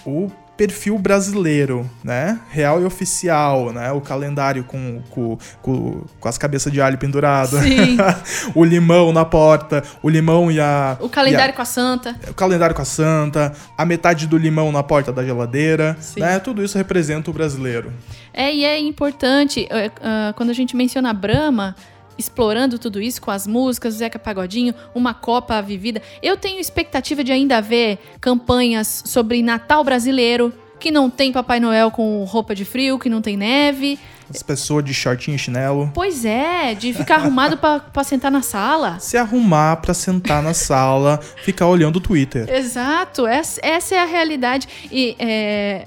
o 0.05 0.29
perfil 0.55 0.99
brasileiro, 0.99 1.89
né? 2.03 2.39
Real 2.51 2.79
e 2.79 2.85
oficial, 2.85 3.71
né? 3.73 3.91
O 3.91 3.99
calendário 3.99 4.63
com, 4.63 5.01
com, 5.09 5.35
com, 5.63 6.03
com 6.19 6.27
as 6.29 6.37
cabeças 6.37 6.71
de 6.71 6.79
alho 6.79 6.97
pendurado. 6.97 7.57
O 8.53 8.63
limão 8.63 9.11
na 9.11 9.25
porta, 9.25 9.83
o 10.03 10.09
limão 10.09 10.51
e 10.51 10.59
a... 10.59 10.95
O 10.99 11.09
calendário 11.09 11.55
com 11.55 11.61
a 11.61 11.65
santa. 11.65 12.15
a- 12.27 12.29
o 12.29 12.33
calendário 12.35 12.75
com 12.75 12.81
a 12.83 12.85
santa, 12.85 13.53
a 13.75 13.83
metade 13.85 14.27
do 14.27 14.37
limão 14.37 14.71
na 14.71 14.83
porta 14.83 15.11
da 15.11 15.23
geladeira, 15.25 15.97
Sim. 15.99 16.19
né? 16.19 16.37
Tudo 16.39 16.63
isso 16.63 16.77
representa 16.77 17.31
o 17.31 17.33
brasileiro. 17.33 17.91
É, 18.31 18.53
e 18.53 18.63
é 18.63 18.79
importante, 18.79 19.67
ah, 20.01 20.33
quando 20.37 20.51
a 20.51 20.53
gente 20.53 20.75
menciona 20.75 21.09
a 21.09 21.13
Brahma, 21.13 21.75
explorando 22.17 22.77
tudo 22.79 23.01
isso 23.01 23.21
com 23.21 23.31
as 23.31 23.47
músicas, 23.47 23.95
o 23.95 23.97
Zeca 23.97 24.19
Pagodinho, 24.19 24.73
uma 24.93 25.13
Copa 25.13 25.61
vivida. 25.61 26.01
Eu 26.21 26.37
tenho 26.37 26.59
expectativa 26.59 27.23
de 27.23 27.31
ainda 27.31 27.61
ver 27.61 27.99
campanhas 28.19 29.03
sobre 29.05 29.41
Natal 29.41 29.83
brasileiro, 29.83 30.53
que 30.79 30.91
não 30.91 31.09
tem 31.09 31.31
Papai 31.31 31.59
Noel 31.59 31.89
com 31.91 32.23
roupa 32.25 32.53
de 32.53 32.65
frio, 32.65 32.99
que 32.99 33.09
não 33.09 33.21
tem 33.21 33.37
neve. 33.37 33.97
As 34.29 34.43
pessoas 34.43 34.83
de 34.83 34.93
shortinho 34.93 35.35
e 35.35 35.39
chinelo. 35.39 35.91
Pois 35.93 36.25
é, 36.25 36.73
de 36.73 36.93
ficar 36.93 37.15
arrumado 37.15 37.57
pra, 37.57 37.79
pra 37.79 38.03
sentar 38.03 38.31
na 38.31 38.41
sala. 38.41 38.99
Se 38.99 39.15
arrumar 39.15 39.77
pra 39.77 39.93
sentar 39.93 40.43
na 40.43 40.53
sala, 40.53 41.19
ficar 41.43 41.67
olhando 41.67 41.97
o 41.97 42.01
Twitter. 42.01 42.49
Exato, 42.49 43.25
essa, 43.25 43.61
essa 43.63 43.95
é 43.95 43.99
a 43.99 44.05
realidade. 44.05 44.67
E 44.91 45.15
é, 45.19 45.85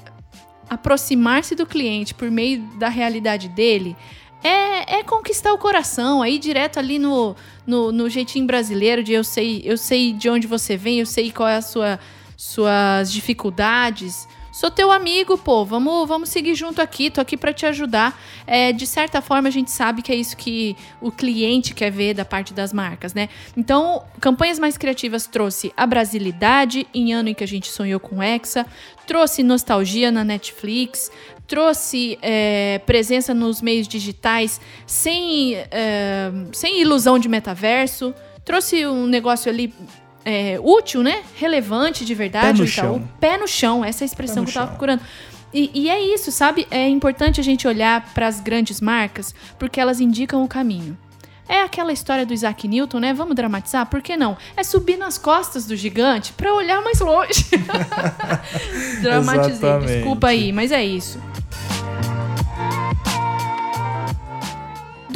aproximar-se 0.69 1.55
do 1.55 1.67
cliente 1.67 2.15
por 2.15 2.31
meio 2.31 2.63
da 2.79 2.89
realidade 2.89 3.49
dele 3.49 3.97
é, 4.43 4.99
é 4.99 5.03
conquistar 5.03 5.53
o 5.53 5.59
coração, 5.59 6.23
aí 6.23 6.39
direto 6.39 6.79
ali 6.79 6.99
no, 6.99 7.35
no, 7.67 7.91
no 7.91 8.09
jeitinho 8.09 8.47
brasileiro 8.47 9.03
de 9.03 9.13
eu 9.13 9.25
sei, 9.25 9.63
eu 9.65 9.77
sei 9.77 10.13
de 10.13 10.29
onde 10.29 10.47
você 10.47 10.77
vem, 10.77 11.01
eu 11.01 11.07
sei 11.07 11.33
qual 11.33 11.49
é 11.49 11.57
a 11.57 11.63
sua 11.63 11.99
suas 12.37 13.11
dificuldades. 13.11 14.29
Sou 14.57 14.71
teu 14.71 14.91
amigo, 14.91 15.37
pô. 15.37 15.67
Vamos, 15.67 16.09
vamos 16.09 16.31
seguir 16.31 16.55
junto 16.55 16.81
aqui. 16.81 17.11
Tô 17.11 17.21
aqui 17.21 17.37
para 17.37 17.53
te 17.53 17.67
ajudar. 17.67 18.19
É, 18.47 18.73
de 18.73 18.87
certa 18.87 19.21
forma, 19.21 19.49
a 19.49 19.53
gente 19.53 19.71
sabe 19.71 20.01
que 20.01 20.11
é 20.11 20.15
isso 20.15 20.35
que 20.35 20.75
o 20.99 21.13
cliente 21.13 21.75
quer 21.75 21.91
ver 21.91 22.15
da 22.15 22.25
parte 22.25 22.55
das 22.55 22.73
marcas, 22.73 23.13
né? 23.13 23.29
Então, 23.55 24.03
campanhas 24.19 24.59
mais 24.59 24.79
criativas 24.79 25.27
trouxe 25.27 25.75
a 25.77 25.87
brasilidade 25.87 26.87
em 26.95 27.13
ano 27.13 27.29
em 27.29 27.35
que 27.35 27.45
a 27.45 27.47
gente 27.47 27.69
sonhou 27.69 28.01
com 28.01 28.23
Hexa, 28.23 28.65
trouxe 29.07 29.43
nostalgia 29.43 30.11
na 30.11 30.25
Netflix, 30.25 31.11
trouxe 31.47 32.19
é, 32.23 32.81
presença 32.87 33.35
nos 33.35 33.61
meios 33.61 33.87
digitais 33.87 34.59
sem, 34.87 35.55
é, 35.71 36.31
sem 36.55 36.81
ilusão 36.81 37.19
de 37.19 37.29
metaverso, 37.29 38.15
trouxe 38.43 38.87
um 38.87 39.07
negócio 39.07 39.53
ali 39.53 39.71
é, 40.27 40.59
útil, 40.61 41.05
né? 41.05 41.23
Relevante 41.37 42.05
de 42.05 42.13
verdade. 42.13 42.47
Pé 42.47 42.53
no 42.53 42.65
Itaú. 42.65 42.69
chão. 42.69 43.09
Pé 43.21 43.39
no 43.39 43.47
chão, 43.47 43.85
essa 43.85 44.03
é 44.03 44.05
a 44.05 44.07
expressão 44.07 44.45
que 44.45 44.51
eu 44.51 44.55
tava 44.55 44.67
chão. 44.67 44.75
procurando. 44.75 45.01
E, 45.55 45.71
e 45.73 45.89
é 45.89 46.01
isso, 46.01 46.33
sabe? 46.33 46.67
É 46.69 46.89
importante 46.89 47.41
a 47.41 47.45
gente 47.45 47.69
olhar 47.69 48.13
para 48.13 48.27
as 48.27 48.41
grandes 48.41 48.81
marcas 48.81 49.33
porque 49.57 49.81
elas 49.81 50.01
indicam 50.01 50.43
o 50.43 50.49
caminho. 50.49 50.99
É 51.49 51.63
aquela 51.63 51.93
história 51.93 52.27
do 52.27 52.35
Isaac 52.35 52.67
Newton, 52.67 52.99
né? 52.99 53.15
Vamos 53.15 53.37
dramatizar? 53.37 53.87
Por 53.87 54.03
que 54.03 54.17
não? 54.17 54.37
É 54.57 54.65
subir 54.65 54.97
nas 54.97 55.17
costas 55.17 55.65
do 55.65 55.77
gigante 55.77 56.33
para 56.33 56.53
olhar 56.53 56.83
mais 56.83 56.99
longe. 56.99 57.47
Dramatizei, 59.01 59.79
desculpa 59.79 60.27
aí, 60.27 60.53
mas 60.53 60.73
é 60.73 60.85
isso. 60.85 61.21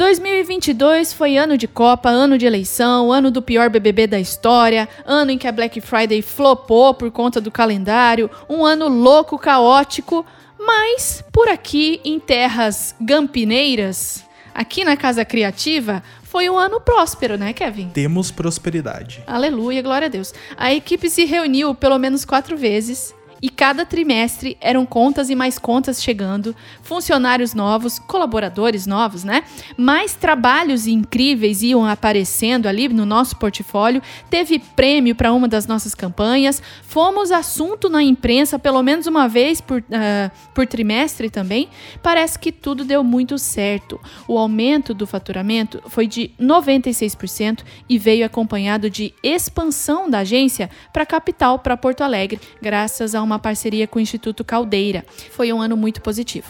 2022 0.01 1.13
foi 1.13 1.37
ano 1.37 1.55
de 1.55 1.67
Copa, 1.67 2.09
ano 2.09 2.35
de 2.35 2.43
eleição, 2.43 3.11
ano 3.11 3.29
do 3.29 3.39
pior 3.39 3.69
BBB 3.69 4.07
da 4.07 4.19
história, 4.19 4.89
ano 5.05 5.29
em 5.29 5.37
que 5.37 5.47
a 5.47 5.51
Black 5.51 5.79
Friday 5.79 6.23
flopou 6.23 6.91
por 6.95 7.11
conta 7.11 7.39
do 7.39 7.51
calendário, 7.51 8.27
um 8.49 8.65
ano 8.65 8.87
louco, 8.87 9.37
caótico, 9.37 10.25
mas 10.57 11.23
por 11.31 11.47
aqui 11.47 12.01
em 12.03 12.19
terras 12.19 12.95
gampineiras, 12.99 14.25
aqui 14.55 14.83
na 14.83 14.97
Casa 14.97 15.23
Criativa, 15.23 16.01
foi 16.23 16.49
um 16.49 16.57
ano 16.57 16.81
próspero, 16.81 17.37
né, 17.37 17.53
Kevin? 17.53 17.89
Temos 17.89 18.31
prosperidade. 18.31 19.21
Aleluia, 19.27 19.83
glória 19.83 20.07
a 20.07 20.09
Deus. 20.09 20.33
A 20.57 20.73
equipe 20.73 21.11
se 21.11 21.25
reuniu 21.25 21.75
pelo 21.75 21.99
menos 21.99 22.25
quatro 22.25 22.57
vezes. 22.57 23.13
E 23.41 23.49
cada 23.49 23.83
trimestre 23.85 24.55
eram 24.61 24.85
contas 24.85 25.29
e 25.31 25.35
mais 25.35 25.57
contas 25.57 26.01
chegando, 26.03 26.55
funcionários 26.83 27.55
novos, 27.55 27.97
colaboradores 27.97 28.85
novos, 28.85 29.23
né? 29.23 29.43
Mais 29.75 30.13
trabalhos 30.13 30.85
incríveis 30.85 31.63
iam 31.63 31.83
aparecendo 31.83 32.67
ali 32.67 32.87
no 32.87 33.05
nosso 33.05 33.35
portfólio. 33.37 34.01
Teve 34.29 34.59
prêmio 34.59 35.15
para 35.15 35.33
uma 35.33 35.47
das 35.47 35.65
nossas 35.65 35.95
campanhas. 35.95 36.61
Fomos 36.83 37.31
assunto 37.31 37.89
na 37.89 38.03
imprensa 38.03 38.59
pelo 38.59 38.83
menos 38.83 39.07
uma 39.07 39.27
vez 39.27 39.59
por, 39.59 39.83
ah, 39.91 40.29
por 40.53 40.67
trimestre 40.67 41.29
também. 41.29 41.67
Parece 42.03 42.37
que 42.37 42.51
tudo 42.51 42.85
deu 42.85 43.03
muito 43.03 43.39
certo. 43.39 43.99
O 44.27 44.37
aumento 44.37 44.93
do 44.93 45.07
faturamento 45.07 45.81
foi 45.87 46.05
de 46.05 46.29
96% 46.39 47.63
e 47.89 47.97
veio 47.97 48.25
acompanhado 48.25 48.87
de 48.87 49.13
expansão 49.23 50.07
da 50.07 50.19
agência 50.19 50.69
para 50.93 51.03
a 51.03 51.07
capital, 51.07 51.57
para 51.57 51.75
Porto 51.75 52.01
Alegre, 52.01 52.39
graças 52.61 53.15
a 53.15 53.21
uma 53.21 53.30
parceria 53.39 53.87
com 53.87 53.99
o 53.99 54.01
Instituto 54.01 54.43
Caldeira. 54.43 55.05
Foi 55.31 55.51
um 55.51 55.61
ano 55.61 55.75
muito 55.77 56.01
positivo. 56.01 56.47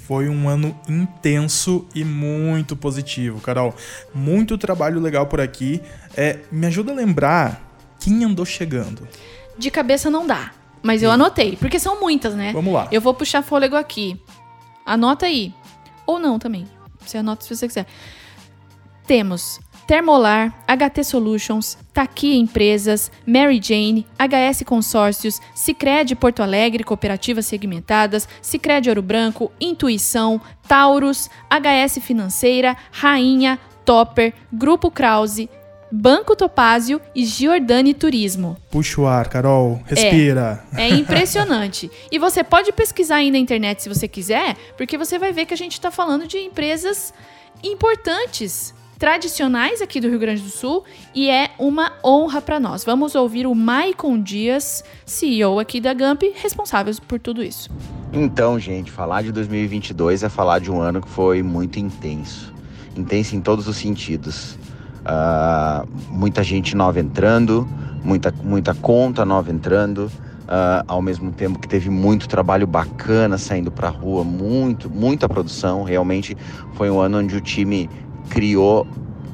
Foi 0.00 0.28
um 0.28 0.48
ano 0.48 0.78
intenso 0.88 1.84
e 1.92 2.04
muito 2.04 2.76
positivo, 2.76 3.40
Carol. 3.40 3.74
Muito 4.14 4.56
trabalho 4.56 5.00
legal 5.00 5.26
por 5.26 5.40
aqui. 5.40 5.82
É, 6.16 6.38
me 6.52 6.66
ajuda 6.66 6.92
a 6.92 6.94
lembrar 6.94 7.60
quem 7.98 8.22
andou 8.24 8.44
chegando. 8.44 9.08
De 9.58 9.70
cabeça 9.70 10.08
não 10.08 10.24
dá, 10.24 10.52
mas 10.80 11.02
eu 11.02 11.10
anotei, 11.10 11.56
porque 11.56 11.80
são 11.80 11.98
muitas, 11.98 12.34
né? 12.34 12.52
Vamos 12.52 12.72
lá. 12.72 12.86
Eu 12.92 13.00
vou 13.00 13.14
puxar 13.14 13.42
fôlego 13.42 13.74
aqui. 13.74 14.20
Anota 14.84 15.26
aí. 15.26 15.52
Ou 16.06 16.20
não 16.20 16.38
também. 16.38 16.68
Você 17.00 17.18
anota 17.18 17.44
se 17.44 17.56
você 17.56 17.66
quiser. 17.66 17.86
Temos 19.06 19.58
Termolar, 19.86 20.52
HT 20.66 21.04
Solutions, 21.04 21.78
Taqui 21.92 22.36
Empresas, 22.36 23.10
Mary 23.24 23.60
Jane, 23.62 24.06
HS 24.18 24.64
Consórcios, 24.64 25.40
Cicred 25.54 26.14
Porto 26.16 26.42
Alegre, 26.42 26.82
Cooperativas 26.82 27.46
Segmentadas, 27.46 28.28
Cicred 28.42 28.88
Ouro 28.88 29.02
Branco, 29.02 29.52
Intuição, 29.60 30.40
Taurus, 30.66 31.30
HS 31.48 31.98
Financeira, 32.02 32.76
Rainha, 32.90 33.58
Topper, 33.84 34.34
Grupo 34.52 34.90
Krause, 34.90 35.48
Banco 35.90 36.34
Topázio 36.34 37.00
e 37.14 37.24
Giordani 37.24 37.94
Turismo. 37.94 38.56
Puxa 38.70 39.00
o 39.00 39.06
ar, 39.06 39.28
Carol. 39.28 39.80
Respira. 39.86 40.64
É 40.76 40.88
impressionante. 40.88 41.88
e 42.10 42.18
você 42.18 42.42
pode 42.42 42.72
pesquisar 42.72 43.16
aí 43.16 43.30
na 43.30 43.38
internet 43.38 43.82
se 43.82 43.88
você 43.88 44.08
quiser, 44.08 44.56
porque 44.76 44.98
você 44.98 45.18
vai 45.18 45.32
ver 45.32 45.46
que 45.46 45.54
a 45.54 45.56
gente 45.56 45.72
está 45.72 45.90
falando 45.90 46.26
de 46.26 46.38
empresas 46.38 47.14
importantes, 47.62 48.74
tradicionais 48.98 49.82
aqui 49.82 50.00
do 50.00 50.08
Rio 50.08 50.18
Grande 50.18 50.42
do 50.42 50.48
Sul, 50.48 50.84
e 51.14 51.28
é 51.28 51.50
uma 51.58 51.92
honra 52.04 52.40
para 52.40 52.58
nós. 52.58 52.84
Vamos 52.84 53.14
ouvir 53.14 53.46
o 53.46 53.54
Maicon 53.54 54.20
Dias, 54.20 54.82
CEO 55.04 55.58
aqui 55.58 55.80
da 55.80 55.92
Gamp, 55.92 56.22
responsável 56.34 56.94
por 57.06 57.20
tudo 57.20 57.42
isso. 57.42 57.70
Então, 58.12 58.58
gente, 58.58 58.90
falar 58.90 59.22
de 59.22 59.32
2022 59.32 60.22
é 60.22 60.28
falar 60.28 60.58
de 60.58 60.70
um 60.70 60.80
ano 60.80 61.00
que 61.00 61.08
foi 61.08 61.42
muito 61.42 61.78
intenso. 61.78 62.52
Intenso 62.96 63.36
em 63.36 63.40
todos 63.40 63.68
os 63.68 63.76
sentidos. 63.76 64.58
Ah, 65.04 65.84
muita 66.08 66.42
gente 66.42 66.74
nova 66.74 66.98
entrando, 66.98 67.68
muita, 68.02 68.32
muita 68.42 68.74
conta 68.74 69.24
nova 69.24 69.52
entrando, 69.52 70.10
ah, 70.48 70.84
ao 70.86 71.02
mesmo 71.02 71.30
tempo 71.32 71.58
que 71.58 71.68
teve 71.68 71.90
muito 71.90 72.28
trabalho 72.28 72.66
bacana 72.66 73.36
saindo 73.36 73.70
para 73.70 73.88
rua, 73.88 74.24
muito, 74.24 74.88
muita 74.88 75.28
produção. 75.28 75.82
Realmente 75.82 76.36
foi 76.74 76.90
um 76.90 76.98
ano 77.00 77.18
onde 77.18 77.36
o 77.36 77.40
time 77.40 77.90
criou 78.30 78.86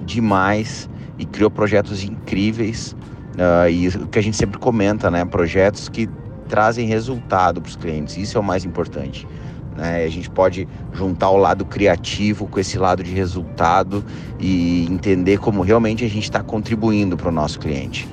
demais 0.05 0.89
e 1.19 1.25
criou 1.25 1.51
projetos 1.51 2.03
incríveis. 2.03 2.97
Ah, 3.39 3.69
e 3.69 3.89
o 3.89 4.07
que 4.09 4.19
a 4.19 4.23
gente 4.23 4.37
sempre 4.37 4.59
comenta, 4.59 5.11
né? 5.11 5.25
Projetos 5.25 5.89
que 5.89 6.09
trazem 6.49 6.87
resultado 6.87 7.61
para 7.61 7.69
os 7.69 7.77
clientes. 7.77 8.17
Isso 8.17 8.37
é 8.37 8.41
o 8.41 8.45
mais 8.45 8.65
importante. 8.65 9.27
Né? 9.77 10.05
A 10.05 10.09
gente 10.09 10.29
pode 10.29 10.69
juntar 10.93 11.31
o 11.31 11.37
lado 11.37 11.65
criativo 11.65 12.47
com 12.47 12.61
esse 12.61 12.79
lado 12.79 13.03
de 13.03 13.13
resultado 13.13 14.05
e 14.39 14.87
entender 14.91 15.39
como 15.39 15.63
realmente 15.63 16.05
a 16.05 16.09
gente 16.09 16.25
está 16.25 16.43
contribuindo 16.43 17.17
para 17.17 17.29
o 17.29 17.33
nosso 17.33 17.59
cliente. 17.59 18.07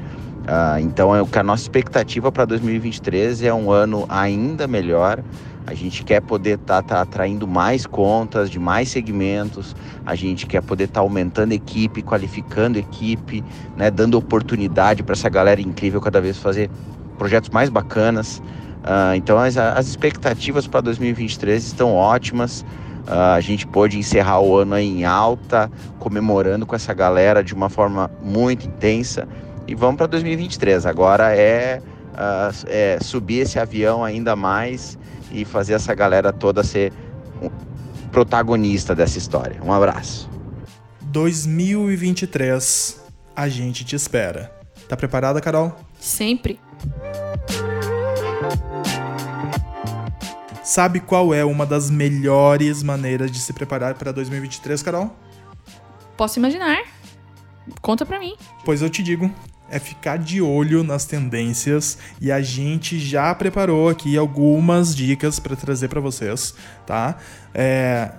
Ah, 0.51 0.81
então, 0.81 1.15
é 1.15 1.19
a 1.19 1.43
nossa 1.43 1.61
expectativa 1.61 2.31
para 2.31 2.43
2023 2.43 3.43
é 3.43 3.53
um 3.53 3.69
ano 3.71 4.07
ainda 4.09 4.67
melhor. 4.67 5.23
A 5.67 5.75
gente 5.75 6.03
quer 6.03 6.21
poder 6.21 6.57
estar 6.57 6.79
atraindo 6.79 7.47
mais 7.47 7.85
contas 7.85 8.49
de 8.49 8.57
mais 8.57 8.89
segmentos. 8.89 9.75
A 10.03 10.15
gente 10.15 10.47
quer 10.47 10.63
poder 10.63 10.85
estar 10.85 11.01
aumentando 11.01 11.51
equipe, 11.51 12.01
qualificando 12.01 12.79
equipe, 12.79 13.43
né? 13.77 13.91
dando 13.91 14.17
oportunidade 14.17 15.03
para 15.03 15.13
essa 15.13 15.29
galera 15.29 15.61
incrível 15.61 16.01
cada 16.01 16.19
vez 16.19 16.39
fazer 16.39 16.67
projetos 17.15 17.51
mais 17.51 17.69
bacanas. 17.69 18.41
Ah, 18.83 19.15
então 19.15 19.37
as, 19.37 19.55
as 19.55 19.87
expectativas 19.87 20.65
para 20.65 20.81
2023 20.81 21.63
estão 21.63 21.93
ótimas. 21.93 22.65
Ah, 23.05 23.35
a 23.35 23.39
gente 23.39 23.67
pôde 23.67 23.99
encerrar 23.99 24.39
o 24.39 24.57
ano 24.57 24.75
em 24.79 25.05
alta, 25.05 25.71
comemorando 25.99 26.65
com 26.65 26.75
essa 26.75 26.91
galera 26.91 27.43
de 27.43 27.53
uma 27.53 27.69
forma 27.69 28.09
muito 28.19 28.65
intensa. 28.65 29.27
E 29.69 29.75
vamos 29.75 29.97
para 29.97 30.07
2023. 30.07 30.87
Agora 30.87 31.31
é, 31.35 31.79
ah, 32.15 32.49
é 32.65 32.97
subir 32.99 33.41
esse 33.41 33.59
avião 33.59 34.03
ainda 34.03 34.35
mais 34.35 34.97
e 35.31 35.45
fazer 35.45 35.73
essa 35.73 35.93
galera 35.93 36.33
toda 36.33 36.63
ser 36.63 36.91
um 37.39 37.51
protagonista 38.09 38.95
dessa 38.95 39.19
história. 39.19 39.61
Um 39.63 39.71
abraço. 39.71 40.27
2023, 41.01 42.99
a 43.35 43.47
gente 43.47 43.85
te 43.85 43.95
espera. 43.95 44.51
Tá 44.87 44.97
preparada, 44.97 45.39
Carol? 45.39 45.75
Sempre. 45.99 46.59
Sabe 50.63 50.99
qual 50.99 51.31
é 51.31 51.45
uma 51.45 51.67
das 51.67 51.91
melhores 51.91 52.81
maneiras 52.81 53.29
de 53.29 53.37
se 53.37 53.53
preparar 53.53 53.93
para 53.93 54.11
2023, 54.11 54.81
Carol? 54.81 55.15
Posso 56.17 56.39
imaginar. 56.39 56.79
Conta 57.83 58.03
pra 58.03 58.17
mim. 58.19 58.35
Pois 58.65 58.81
eu 58.81 58.89
te 58.89 59.03
digo. 59.03 59.31
É 59.71 59.79
ficar 59.79 60.17
de 60.17 60.41
olho 60.41 60.83
nas 60.83 61.05
tendências 61.05 61.97
e 62.21 62.31
a 62.31 62.41
gente 62.41 62.99
já 62.99 63.33
preparou 63.35 63.89
aqui 63.89 64.17
algumas 64.17 64.95
dicas 64.95 65.39
para 65.39 65.55
trazer 65.55 65.87
para 65.87 65.99
vocês, 66.01 66.53
tá? 66.85 67.17
É, 67.53 68.11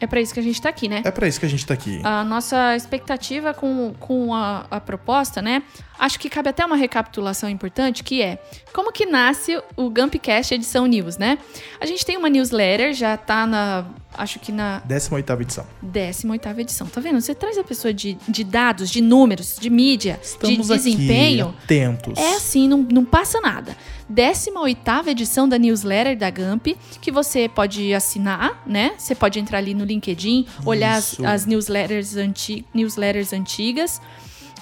É 0.00 0.06
pra 0.06 0.20
isso 0.20 0.34
que 0.34 0.40
a 0.40 0.42
gente 0.42 0.60
tá 0.60 0.68
aqui, 0.68 0.88
né? 0.88 1.02
é 1.04 1.10
para 1.10 1.26
isso 1.26 1.40
que 1.40 1.46
a 1.46 1.48
gente 1.48 1.64
tá 1.66 1.74
aqui. 1.74 2.00
A 2.04 2.22
nossa 2.24 2.76
expectativa 2.76 3.54
com, 3.54 3.94
com 3.98 4.34
a, 4.34 4.66
a 4.70 4.80
proposta, 4.80 5.40
né? 5.40 5.62
Acho 5.98 6.18
que 6.18 6.28
cabe 6.28 6.48
até 6.50 6.64
uma 6.64 6.76
recapitulação 6.76 7.48
importante, 7.48 8.04
que 8.04 8.20
é 8.20 8.38
como 8.72 8.92
que 8.92 9.06
nasce 9.06 9.60
o 9.76 9.88
Gumpcast 9.88 10.54
edição 10.54 10.86
News, 10.86 11.16
né? 11.16 11.38
A 11.80 11.86
gente 11.86 12.04
tem 12.04 12.16
uma 12.16 12.28
newsletter, 12.28 12.92
já 12.92 13.16
tá 13.16 13.46
na. 13.46 13.86
Acho 14.12 14.38
que 14.38 14.50
na 14.50 14.82
18ª 14.88 15.40
edição. 15.42 15.66
18 15.82 16.60
edição. 16.60 16.86
Tá 16.86 17.00
vendo? 17.00 17.20
Você 17.20 17.34
traz 17.34 17.58
a 17.58 17.64
pessoa 17.64 17.92
de, 17.92 18.16
de 18.26 18.44
dados, 18.44 18.90
de 18.90 19.02
números, 19.02 19.56
de 19.60 19.68
mídia, 19.68 20.18
Estamos 20.22 20.68
de 20.68 20.74
desempenho. 20.74 21.48
aqui 21.48 21.64
atentos. 21.64 22.18
É 22.18 22.34
assim, 22.36 22.66
não, 22.66 22.78
não 22.78 23.04
passa 23.04 23.40
nada. 23.40 23.76
18 24.08 25.10
edição 25.10 25.48
da 25.48 25.58
newsletter 25.58 26.16
da 26.16 26.30
Gump, 26.30 26.68
que 27.00 27.10
você 27.10 27.48
pode 27.48 27.92
assinar, 27.92 28.62
né? 28.66 28.94
Você 28.96 29.14
pode 29.14 29.38
entrar 29.38 29.58
ali 29.58 29.74
no 29.74 29.84
LinkedIn, 29.84 30.46
olhar 30.64 30.96
as, 30.96 31.18
as 31.20 31.44
newsletters, 31.44 32.16
anti, 32.16 32.64
newsletters 32.72 33.32
antigas 33.32 34.00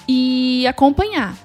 e 0.07 0.65
acompanhar. 0.67 1.37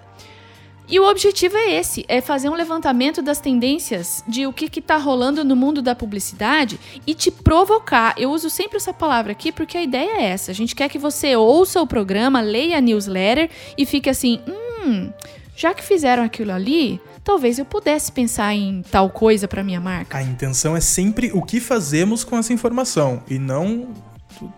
E 0.91 0.99
o 0.99 1.09
objetivo 1.09 1.57
é 1.57 1.75
esse, 1.75 2.05
é 2.09 2.21
fazer 2.21 2.49
um 2.49 2.55
levantamento 2.55 3.23
das 3.23 3.41
tendências 3.41 4.25
de 4.27 4.45
o 4.45 4.53
que 4.53 4.69
que 4.69 4.83
tá 4.83 4.97
rolando 4.97 5.45
no 5.45 5.55
mundo 5.55 5.81
da 5.81 5.95
publicidade 5.95 6.81
e 7.07 7.15
te 7.15 7.31
provocar. 7.31 8.13
Eu 8.19 8.33
uso 8.33 8.51
sempre 8.51 8.77
essa 8.77 8.93
palavra 8.93 9.31
aqui 9.31 9.53
porque 9.53 9.79
a 9.79 9.83
ideia 9.85 10.19
é 10.19 10.25
essa. 10.25 10.51
A 10.51 10.55
gente 10.55 10.75
quer 10.75 10.89
que 10.89 10.99
você 10.99 11.37
ouça 11.37 11.81
o 11.81 11.87
programa, 11.87 12.41
leia 12.41 12.79
a 12.79 12.81
newsletter 12.81 13.49
e 13.79 13.87
fique 13.87 14.11
assim, 14.11 14.41
hum, 14.49 15.13
já 15.55 15.73
que 15.73 15.85
fizeram 15.85 16.25
aquilo 16.25 16.51
ali, 16.51 17.01
talvez 17.23 17.61
eu 17.61 17.65
pudesse 17.65 18.11
pensar 18.11 18.53
em 18.53 18.83
tal 18.91 19.11
coisa 19.11 19.47
para 19.47 19.63
minha 19.63 19.81
marca. 19.81 20.19
A 20.19 20.23
intenção 20.25 20.77
é 20.77 20.81
sempre 20.81 21.31
o 21.33 21.41
que 21.41 21.61
fazemos 21.61 22.25
com 22.25 22.37
essa 22.37 22.53
informação 22.53 23.23
e 23.29 23.39
não 23.39 23.87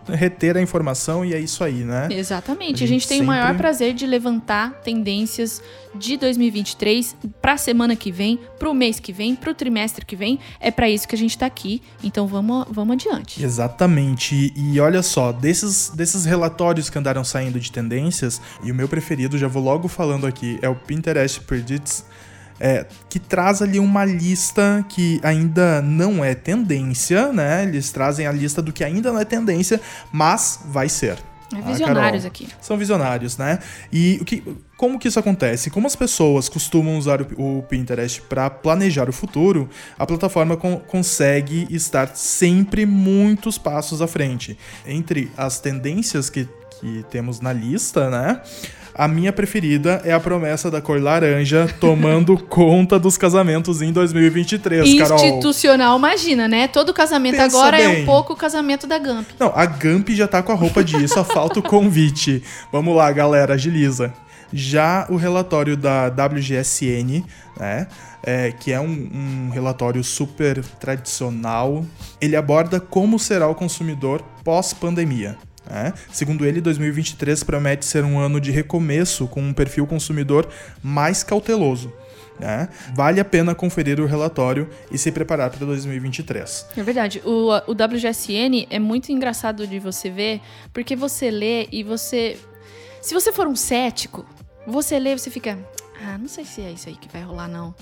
reter 0.09 0.57
a 0.57 0.61
informação 0.63 1.25
e 1.25 1.35
é 1.35 1.41
isso 1.41 1.63
aí, 1.65 1.85
né? 1.85 2.09
Exatamente. 2.11 2.83
A 2.83 2.85
A 2.85 2.89
gente, 2.89 3.01
gente 3.01 3.09
tem 3.09 3.21
o 3.21 3.25
maior 3.25 3.47
sempre- 3.49 3.59
prazer 3.59 3.95
de 3.95 4.07
levantar 4.07 4.73
tendências 4.83 5.63
de 5.95 6.17
2023 6.17 7.17
para 7.41 7.53
a 7.53 7.57
semana 7.57 7.95
que 7.97 8.11
vem, 8.11 8.39
para 8.59 8.71
o 8.71 8.75
mês 8.75 8.99
que 9.01 9.13
vem, 9.13 9.35
para 9.35 9.51
o 9.51 9.55
trimestre 9.55 10.05
que 10.07 10.17
vem. 10.17 10.39
É 10.61 10.71
para 10.71 10.89
isso 10.89 11.07
que 11.09 11.15
a 11.15 11.19
gente 11.19 11.37
tá 11.37 11.47
aqui. 11.47 11.83
Então 12.03 12.27
vamos, 12.27 12.67
vamos 12.71 12.95
adiante. 12.95 13.43
Exatamente. 13.43 14.53
E, 14.57 14.75
e 14.75 14.81
olha 14.81 15.03
só, 15.03 15.33
desses, 15.33 15.91
desses 15.91 16.25
relatórios 16.25 16.89
que 16.89 16.99
andaram 16.99 17.25
saindo 17.25 17.59
de 17.61 17.71
tendências, 17.73 18.41
e 18.63 18.71
o 18.71 18.75
meu 18.75 18.89
preferido, 18.89 19.37
já 19.39 19.49
vou 19.49 19.63
logo 19.63 19.89
falando 19.89 20.27
aqui, 20.27 20.59
é 20.63 20.69
o 20.69 20.75
Pinterest 20.75 21.41
Predicts, 21.41 22.05
é, 22.65 22.87
que 23.11 23.19
traz 23.19 23.61
ali 23.61 23.79
uma 23.81 24.05
lista 24.05 24.85
que 24.89 25.21
ainda 25.25 25.83
não 25.83 26.25
é 26.25 26.33
tendência, 26.35 27.33
né? 27.33 27.65
Eles 27.65 27.91
trazem 27.91 28.27
a 28.27 28.33
lista 28.33 28.63
do 28.63 28.73
que 28.73 28.85
ainda 28.85 29.11
não 29.13 29.19
é 29.19 29.25
tendência, 29.25 29.81
mas 30.13 30.61
vai 30.67 30.89
ser. 30.89 31.19
É 31.55 31.59
Ah, 31.59 31.61
visionários 31.61 32.23
Carol? 32.23 32.27
aqui. 32.29 32.49
São 32.63 32.79
visionários, 32.79 33.37
né? 33.37 33.59
E 33.93 34.17
o 34.23 34.25
que, 34.25 34.43
como 34.79 34.99
que 34.99 35.07
isso 35.09 35.19
acontece? 35.19 35.69
Como 35.71 35.87
as 35.87 35.95
pessoas 35.95 36.49
costumam 36.49 36.97
usar 36.97 37.21
o, 37.21 37.59
o 37.59 37.63
Pinterest 37.65 38.23
para 38.23 38.49
planejar 38.49 39.07
o 39.09 39.13
futuro, 39.13 39.69
a 39.99 40.07
plataforma 40.07 40.57
con- 40.57 40.79
consegue 40.87 41.67
estar 41.69 42.17
sempre 42.17 42.87
muitos 42.87 43.59
passos 43.59 44.01
à 44.01 44.07
frente. 44.07 44.57
Entre 44.87 45.31
as 45.37 45.61
tendências 45.61 46.31
que, 46.31 46.49
que 46.81 47.05
temos 47.11 47.41
na 47.41 47.53
lista, 47.53 48.09
né? 48.09 48.41
A 48.95 49.09
minha 49.09 49.33
preferida 49.33 50.03
é 50.05 50.13
a 50.13 50.21
promessa 50.21 50.71
da 50.71 50.81
cor 50.81 51.01
laranja 51.01 51.67
tomando 51.81 52.37
conta 52.49 52.99
dos 52.99 53.17
casamentos 53.17 53.81
em 53.81 53.91
2023, 53.91 54.99
Carol. 54.99 55.17
Institucional, 55.17 55.99
imagina, 55.99 56.47
né? 56.47 56.69
Todo 56.69 56.93
casamento 56.93 57.37
Pensa 57.37 57.57
agora 57.57 57.81
é 57.81 57.89
bem. 57.89 58.03
um 58.03 58.07
pouco 58.07 58.35
o 58.35 58.37
casamento 58.37 58.87
da 58.87 58.99
Gump. 58.99 59.29
Não, 59.39 59.51
a 59.55 59.65
Gump 59.65 60.11
já 60.11 60.29
tá 60.29 60.43
com 60.43 60.53
a 60.53 60.55
roupa 60.55 60.85
de 60.85 60.97
ir, 60.97 61.09
só 61.09 61.25
falta 61.25 61.59
o 61.59 61.63
convite. 61.63 62.43
Vamos 62.71 62.95
lá, 62.95 63.11
galera, 63.11 63.55
agiliza. 63.55 64.13
Já 64.53 65.07
o 65.09 65.17
relatório 65.17 65.75
da 65.79 66.09
WGSN, 66.09 67.25
né, 67.59 67.87
é, 68.23 68.53
que 68.53 68.71
é 68.71 68.79
um, 68.79 69.09
um 69.47 69.51
relatório 69.51 70.05
super 70.05 70.63
tradicional, 70.79 71.83
ele 72.21 72.37
aborda 72.37 72.79
como 72.79 73.19
será 73.19 73.49
o 73.49 73.55
consumidor 73.55 74.23
pós-pandemia. 74.45 75.39
Né? 75.69 75.93
Segundo 76.13 76.45
ele, 76.45 76.61
2023 76.61 77.43
promete 77.45 77.85
ser 77.85 78.05
um 78.05 78.19
ano 78.19 78.41
de 78.41 78.51
recomeço 78.51 79.27
com 79.27 79.41
um 79.41 79.53
perfil 79.53 79.87
consumidor 79.87 80.49
mais 80.83 81.23
cauteloso. 81.23 81.93
né? 82.39 82.69
Vale 82.95 83.21
a 83.21 83.25
pena 83.25 83.55
conferir 83.55 84.01
o 84.01 84.07
relatório 84.07 84.69
e 84.91 84.99
se 84.99 85.13
preparar 85.13 85.51
para 85.51 85.65
2023. 85.65 86.67
É 86.77 86.83
verdade. 86.83 87.23
O, 87.25 87.49
o 87.69 87.73
WGSN 87.73 88.67
é 88.71 88.79
muito 88.79 89.13
engraçado 89.13 89.67
de 89.67 89.79
você 89.79 90.11
ver, 90.11 90.41
porque 90.73 90.97
você 90.97 91.31
lê 91.31 91.69
e 91.71 91.83
você. 91.83 92.39
Se 93.01 93.15
você 93.15 93.33
for 93.33 93.47
um 93.47 93.57
cético, 93.57 94.25
você 94.67 94.99
lê 94.99 95.13
e 95.13 95.19
você 95.19 95.31
fica. 95.31 95.59
Ah, 96.05 96.19
não 96.19 96.27
sei 96.29 96.45
se 96.45 96.61
é 96.61 96.71
isso 96.73 96.89
aí 96.89 96.97
que 96.97 97.09
vai 97.09 97.23
rolar, 97.23 97.47
não. 97.49 97.75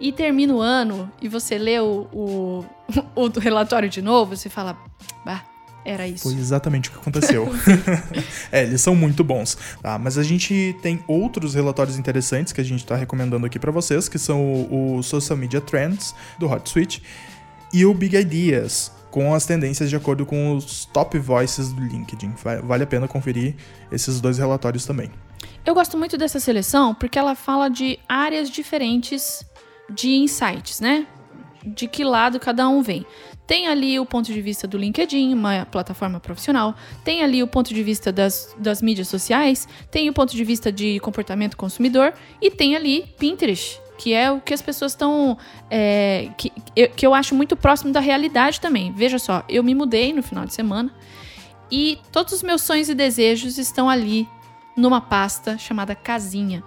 E 0.00 0.12
termina 0.12 0.52
o 0.54 0.60
ano 0.60 1.10
e 1.20 1.28
você 1.28 1.58
lê 1.58 1.78
o, 1.80 2.08
o, 2.12 2.64
o 3.14 3.38
relatório 3.38 3.88
de 3.88 4.02
novo, 4.02 4.36
você 4.36 4.48
fala. 4.48 4.76
Bah, 5.24 5.44
era 5.84 6.06
isso. 6.06 6.24
Foi 6.24 6.34
exatamente 6.34 6.88
o 6.88 6.92
que 6.92 6.98
aconteceu. 6.98 7.48
é, 8.52 8.62
eles 8.62 8.80
são 8.80 8.94
muito 8.94 9.22
bons. 9.24 9.56
Tá? 9.82 9.98
Mas 9.98 10.18
a 10.18 10.22
gente 10.22 10.76
tem 10.82 11.02
outros 11.08 11.54
relatórios 11.54 11.98
interessantes 11.98 12.52
que 12.52 12.60
a 12.60 12.64
gente 12.64 12.80
está 12.80 12.96
recomendando 12.96 13.46
aqui 13.46 13.58
para 13.58 13.70
vocês, 13.72 14.08
que 14.08 14.18
são 14.18 14.42
o, 14.42 14.96
o 14.98 15.02
Social 15.02 15.36
Media 15.38 15.60
Trends 15.60 16.14
do 16.38 16.50
Hot 16.50 16.68
Suite 16.68 17.02
e 17.72 17.84
o 17.86 17.94
Big 17.94 18.16
Ideas, 18.16 18.92
com 19.10 19.34
as 19.34 19.46
tendências 19.46 19.88
de 19.90 19.96
acordo 19.96 20.26
com 20.26 20.54
os 20.54 20.84
top 20.86 21.18
voices 21.18 21.72
do 21.72 21.80
LinkedIn. 21.82 22.32
Va- 22.42 22.60
Vale 22.60 22.84
a 22.84 22.86
pena 22.86 23.08
conferir 23.08 23.54
esses 23.90 24.20
dois 24.20 24.38
relatórios 24.38 24.84
também. 24.84 25.10
Eu 25.64 25.74
gosto 25.74 25.96
muito 25.98 26.16
dessa 26.18 26.40
seleção 26.40 26.94
porque 26.94 27.18
ela 27.18 27.34
fala 27.34 27.68
de 27.68 27.98
áreas 28.08 28.50
diferentes 28.50 29.44
de 29.90 30.10
insights, 30.16 30.80
né? 30.80 31.06
De 31.64 31.86
que 31.88 32.04
lado 32.04 32.38
cada 32.40 32.68
um 32.68 32.82
vem. 32.82 33.06
Tem 33.48 33.66
ali 33.66 33.98
o 33.98 34.04
ponto 34.04 34.30
de 34.30 34.42
vista 34.42 34.68
do 34.68 34.76
LinkedIn, 34.76 35.32
uma 35.32 35.64
plataforma 35.64 36.20
profissional. 36.20 36.74
Tem 37.02 37.22
ali 37.24 37.42
o 37.42 37.46
ponto 37.46 37.72
de 37.72 37.82
vista 37.82 38.12
das, 38.12 38.54
das 38.58 38.82
mídias 38.82 39.08
sociais. 39.08 39.66
Tem 39.90 40.06
o 40.10 40.12
ponto 40.12 40.36
de 40.36 40.44
vista 40.44 40.70
de 40.70 41.00
comportamento 41.00 41.56
consumidor. 41.56 42.12
E 42.42 42.50
tem 42.50 42.76
ali 42.76 43.06
Pinterest, 43.18 43.80
que 43.96 44.12
é 44.12 44.30
o 44.30 44.38
que 44.38 44.52
as 44.52 44.60
pessoas 44.60 44.92
estão. 44.92 45.38
é, 45.70 46.28
que, 46.36 46.52
que 46.94 47.06
eu 47.06 47.14
acho 47.14 47.34
muito 47.34 47.56
próximo 47.56 47.90
da 47.90 48.00
realidade 48.00 48.60
também. 48.60 48.92
Veja 48.92 49.18
só, 49.18 49.42
eu 49.48 49.64
me 49.64 49.74
mudei 49.74 50.12
no 50.12 50.22
final 50.22 50.44
de 50.44 50.52
semana. 50.52 50.94
E 51.70 51.98
todos 52.12 52.34
os 52.34 52.42
meus 52.42 52.60
sonhos 52.60 52.90
e 52.90 52.94
desejos 52.94 53.56
estão 53.56 53.88
ali 53.88 54.28
numa 54.78 55.00
pasta 55.00 55.58
chamada 55.58 55.94
casinha. 55.94 56.62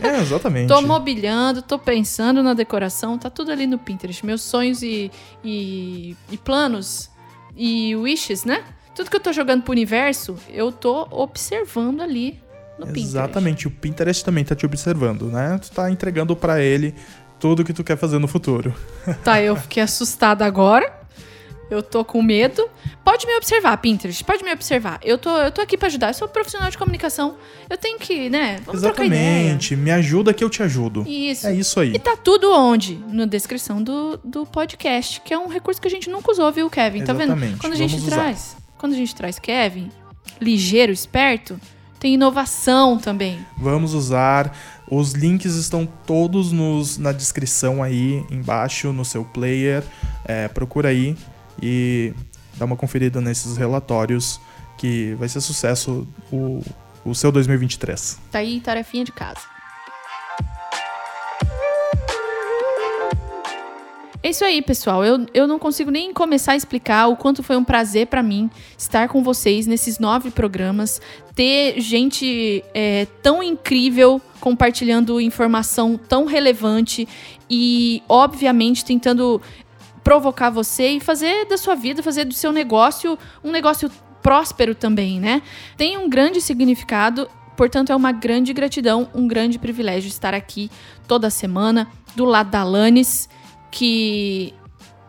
É, 0.00 0.20
exatamente. 0.20 0.68
Tô 0.68 0.80
mobiliando, 0.80 1.60
tô 1.60 1.78
pensando 1.78 2.42
na 2.42 2.54
decoração, 2.54 3.18
tá 3.18 3.28
tudo 3.28 3.50
ali 3.50 3.66
no 3.66 3.78
Pinterest. 3.78 4.24
Meus 4.24 4.42
sonhos 4.42 4.82
e, 4.82 5.10
e, 5.44 6.16
e 6.30 6.38
planos 6.38 7.10
e 7.56 7.94
wishes, 7.96 8.44
né? 8.44 8.64
Tudo 8.94 9.10
que 9.10 9.16
eu 9.16 9.20
tô 9.20 9.32
jogando 9.32 9.62
pro 9.62 9.72
universo, 9.72 10.36
eu 10.48 10.70
tô 10.70 11.06
observando 11.10 12.00
ali 12.00 12.40
no 12.78 12.86
Pinterest. 12.86 13.08
Exatamente, 13.08 13.66
o 13.66 13.70
Pinterest 13.70 14.24
também 14.24 14.44
tá 14.44 14.54
te 14.54 14.64
observando, 14.64 15.26
né? 15.26 15.58
Tu 15.58 15.70
tá 15.72 15.90
entregando 15.90 16.36
para 16.36 16.60
ele 16.60 16.94
tudo 17.40 17.64
que 17.64 17.72
tu 17.72 17.82
quer 17.82 17.96
fazer 17.96 18.18
no 18.18 18.28
futuro. 18.28 18.74
Tá, 19.24 19.42
eu 19.42 19.56
fiquei 19.56 19.82
assustada 19.82 20.46
agora. 20.46 21.01
Eu 21.72 21.82
tô 21.82 22.04
com 22.04 22.22
medo. 22.22 22.68
Pode 23.02 23.26
me 23.26 23.34
observar, 23.36 23.76
Pinterest. 23.78 24.22
Pode 24.24 24.44
me 24.44 24.52
observar. 24.52 25.00
Eu 25.02 25.16
tô, 25.16 25.30
eu 25.38 25.50
tô 25.50 25.62
aqui 25.62 25.78
pra 25.78 25.88
ajudar. 25.88 26.08
Eu 26.08 26.14
sou 26.14 26.28
profissional 26.28 26.70
de 26.70 26.76
comunicação. 26.76 27.36
Eu 27.68 27.78
tenho 27.78 27.98
que, 27.98 28.28
né? 28.28 28.60
Vamos. 28.66 28.82
Exatamente. 28.82 29.74
Me 29.74 29.90
ajuda 29.90 30.34
que 30.34 30.44
eu 30.44 30.50
te 30.50 30.62
ajudo. 30.62 31.02
Isso. 31.08 31.46
É 31.46 31.54
isso 31.54 31.80
aí. 31.80 31.94
E 31.94 31.98
tá 31.98 32.14
tudo 32.14 32.52
onde? 32.52 33.02
Na 33.08 33.24
descrição 33.24 33.82
do, 33.82 34.18
do 34.22 34.44
podcast, 34.44 35.22
que 35.22 35.32
é 35.32 35.38
um 35.38 35.48
recurso 35.48 35.80
que 35.80 35.88
a 35.88 35.90
gente 35.90 36.10
nunca 36.10 36.30
usou, 36.30 36.52
viu, 36.52 36.68
Kevin? 36.68 37.04
Tá 37.04 37.14
vendo? 37.14 37.32
Exatamente, 37.32 37.58
Quando 37.58 37.72
a 37.72 37.76
gente 37.76 37.90
vamos 37.92 38.06
usar. 38.06 38.16
traz, 38.16 38.56
quando 38.76 38.92
a 38.92 38.96
gente 38.96 39.14
traz 39.14 39.38
Kevin, 39.38 39.90
ligeiro, 40.38 40.92
esperto, 40.92 41.58
tem 41.98 42.14
inovação 42.14 42.98
também. 42.98 43.38
Vamos 43.56 43.94
usar. 43.94 44.54
Os 44.90 45.12
links 45.12 45.54
estão 45.54 45.88
todos 46.06 46.52
nos, 46.52 46.98
na 46.98 47.12
descrição 47.12 47.82
aí 47.82 48.22
embaixo 48.30 48.92
no 48.92 49.04
seu 49.06 49.24
player. 49.24 49.82
É, 50.24 50.48
procura 50.48 50.90
aí 50.90 51.16
e 51.60 52.12
dá 52.56 52.64
uma 52.64 52.76
conferida 52.76 53.20
nesses 53.20 53.56
relatórios 53.56 54.40
que 54.78 55.14
vai 55.14 55.28
ser 55.28 55.40
sucesso 55.40 56.06
o, 56.32 56.62
o 57.04 57.14
seu 57.14 57.32
2023. 57.32 58.18
Tá 58.30 58.38
aí 58.38 58.60
tarefinha 58.60 59.04
de 59.04 59.12
casa. 59.12 59.52
É 64.24 64.30
isso 64.30 64.44
aí, 64.44 64.62
pessoal. 64.62 65.04
Eu, 65.04 65.26
eu 65.34 65.48
não 65.48 65.58
consigo 65.58 65.90
nem 65.90 66.12
começar 66.12 66.52
a 66.52 66.56
explicar 66.56 67.08
o 67.08 67.16
quanto 67.16 67.42
foi 67.42 67.56
um 67.56 67.64
prazer 67.64 68.06
para 68.06 68.22
mim 68.22 68.48
estar 68.78 69.08
com 69.08 69.20
vocês 69.20 69.66
nesses 69.66 69.98
nove 69.98 70.30
programas, 70.30 71.00
ter 71.34 71.80
gente 71.80 72.62
é, 72.72 73.08
tão 73.20 73.42
incrível 73.42 74.22
compartilhando 74.38 75.20
informação 75.20 75.98
tão 75.98 76.24
relevante 76.24 77.08
e, 77.50 78.00
obviamente, 78.08 78.84
tentando 78.84 79.42
provocar 80.02 80.50
você 80.50 80.88
e 80.90 81.00
fazer 81.00 81.46
da 81.46 81.56
sua 81.56 81.74
vida, 81.74 82.02
fazer 82.02 82.24
do 82.24 82.34
seu 82.34 82.52
negócio 82.52 83.18
um 83.42 83.50
negócio 83.50 83.90
próspero 84.22 84.74
também, 84.74 85.20
né? 85.20 85.42
Tem 85.76 85.98
um 85.98 86.08
grande 86.08 86.40
significado, 86.40 87.28
portanto 87.56 87.90
é 87.90 87.96
uma 87.96 88.12
grande 88.12 88.52
gratidão, 88.52 89.08
um 89.14 89.26
grande 89.26 89.58
privilégio 89.58 90.08
estar 90.08 90.34
aqui 90.34 90.70
toda 91.08 91.28
semana 91.30 91.88
do 92.14 92.24
lado 92.24 92.50
da 92.50 92.60
Alanis, 92.60 93.28
que 93.70 94.54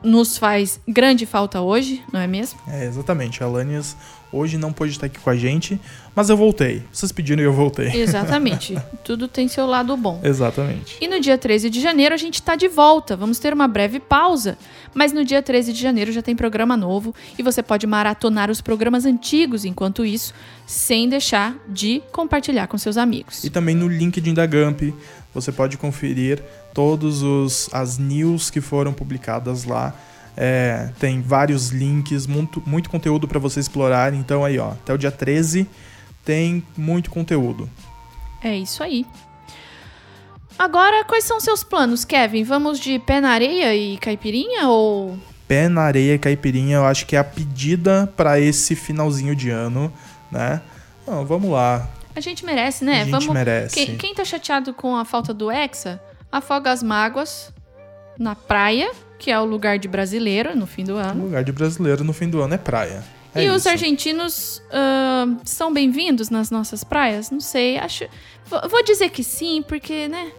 nos 0.01 0.37
faz 0.37 0.79
grande 0.87 1.25
falta 1.25 1.61
hoje, 1.61 2.03
não 2.11 2.19
é 2.19 2.27
mesmo? 2.27 2.59
É, 2.67 2.85
exatamente. 2.85 3.41
A 3.43 3.45
Alanis 3.45 3.95
hoje 4.33 4.57
não 4.57 4.73
pôde 4.73 4.91
estar 4.91 5.05
aqui 5.05 5.19
com 5.19 5.29
a 5.29 5.35
gente, 5.35 5.79
mas 6.15 6.29
eu 6.29 6.35
voltei. 6.35 6.83
Vocês 6.91 7.11
pediram 7.11 7.41
e 7.41 7.45
eu 7.45 7.53
voltei. 7.53 7.89
Exatamente. 7.93 8.77
Tudo 9.05 9.27
tem 9.27 9.47
seu 9.47 9.65
lado 9.65 9.95
bom. 9.95 10.19
Exatamente. 10.23 10.97
E 10.99 11.07
no 11.07 11.19
dia 11.19 11.37
13 11.37 11.69
de 11.69 11.79
janeiro 11.79 12.13
a 12.13 12.17
gente 12.17 12.35
está 12.35 12.55
de 12.55 12.67
volta. 12.67 13.15
Vamos 13.15 13.39
ter 13.39 13.53
uma 13.53 13.67
breve 13.67 13.99
pausa, 13.99 14.57
mas 14.93 15.13
no 15.13 15.23
dia 15.23 15.41
13 15.41 15.71
de 15.71 15.81
janeiro 15.81 16.11
já 16.11 16.21
tem 16.21 16.35
programa 16.35 16.75
novo 16.75 17.13
e 17.37 17.43
você 17.43 17.61
pode 17.61 17.85
maratonar 17.87 18.49
os 18.49 18.59
programas 18.59 19.05
antigos 19.05 19.63
enquanto 19.63 20.05
isso, 20.05 20.33
sem 20.65 21.07
deixar 21.07 21.55
de 21.67 22.01
compartilhar 22.11 22.67
com 22.67 22.77
seus 22.77 22.97
amigos. 22.97 23.43
E 23.43 23.49
também 23.49 23.75
no 23.75 23.87
LinkedIn 23.87 24.33
da 24.33 24.45
Gamp, 24.45 24.81
você 25.33 25.51
pode 25.51 25.77
conferir 25.77 26.43
todos 26.73 27.21
os 27.21 27.69
as 27.71 27.97
news 27.97 28.49
que 28.49 28.61
foram 28.61 28.93
publicadas 28.93 29.63
lá. 29.63 29.93
É, 30.35 30.89
tem 30.99 31.21
vários 31.21 31.69
links, 31.69 32.25
muito, 32.25 32.61
muito 32.65 32.89
conteúdo 32.89 33.27
para 33.27 33.39
você 33.39 33.59
explorar. 33.59 34.13
Então 34.13 34.43
aí, 34.43 34.57
ó, 34.57 34.71
até 34.71 34.93
o 34.93 34.97
dia 34.97 35.11
13 35.11 35.67
tem 36.25 36.63
muito 36.75 37.09
conteúdo. 37.09 37.69
É 38.41 38.57
isso 38.57 38.83
aí. 38.83 39.05
Agora, 40.57 41.03
quais 41.03 41.23
são 41.23 41.39
seus 41.39 41.63
planos, 41.63 42.05
Kevin? 42.05 42.43
Vamos 42.43 42.79
de 42.79 42.99
pé 42.99 43.19
na 43.19 43.29
areia 43.29 43.75
e 43.75 43.97
caipirinha 43.97 44.67
ou 44.67 45.17
Pé 45.47 45.67
na 45.67 45.81
areia 45.81 46.15
e 46.15 46.19
caipirinha, 46.19 46.77
eu 46.77 46.85
acho 46.85 47.05
que 47.05 47.15
é 47.15 47.19
a 47.19 47.23
pedida 47.23 48.11
para 48.15 48.39
esse 48.39 48.75
finalzinho 48.75 49.35
de 49.35 49.49
ano, 49.49 49.91
né? 50.31 50.61
Não, 51.05 51.25
vamos 51.25 51.51
lá. 51.51 51.89
a 52.15 52.19
gente 52.21 52.45
merece, 52.45 52.85
né? 52.85 53.01
A 53.01 53.03
gente 53.03 53.11
Vamos 53.11 53.27
merece. 53.27 53.75
Quem, 53.75 53.97
quem 53.97 54.15
tá 54.15 54.23
chateado 54.23 54.73
com 54.73 54.95
a 54.95 55.03
falta 55.03 55.33
do 55.33 55.51
Hexa, 55.51 56.01
afoga 56.31 56.71
as 56.71 56.81
mágoas 56.81 57.53
na 58.17 58.35
praia, 58.35 58.91
que 59.23 59.31
é 59.31 59.39
o 59.39 59.45
lugar 59.45 59.79
de 59.79 59.87
brasileiro 59.87 60.53
no 60.53 60.67
fim 60.67 60.83
do 60.83 60.95
O 60.95 60.97
ano. 60.97 61.23
lugar 61.23 61.45
de 61.45 61.51
brasileiro 61.53 62.03
no 62.03 62.11
fim 62.11 62.29
do 62.29 62.41
ano 62.41 62.55
é 62.55 62.57
praia. 62.57 63.01
É 63.33 63.45
e 63.45 63.49
os 63.49 63.61
isso. 63.61 63.69
argentinos 63.69 64.61
ah, 64.69 65.25
são 65.45 65.73
bem-vindos 65.73 66.29
nas 66.29 66.51
nossas 66.51 66.83
praias? 66.83 67.31
Não 67.31 67.39
sei, 67.39 67.77
acho. 67.77 68.03
Vou 68.49 68.59
vou 68.69 68.83
dizer 68.83 69.09
que 69.11 69.23
sim, 69.23 69.63
porque, 69.65 70.09
né? 70.09 70.29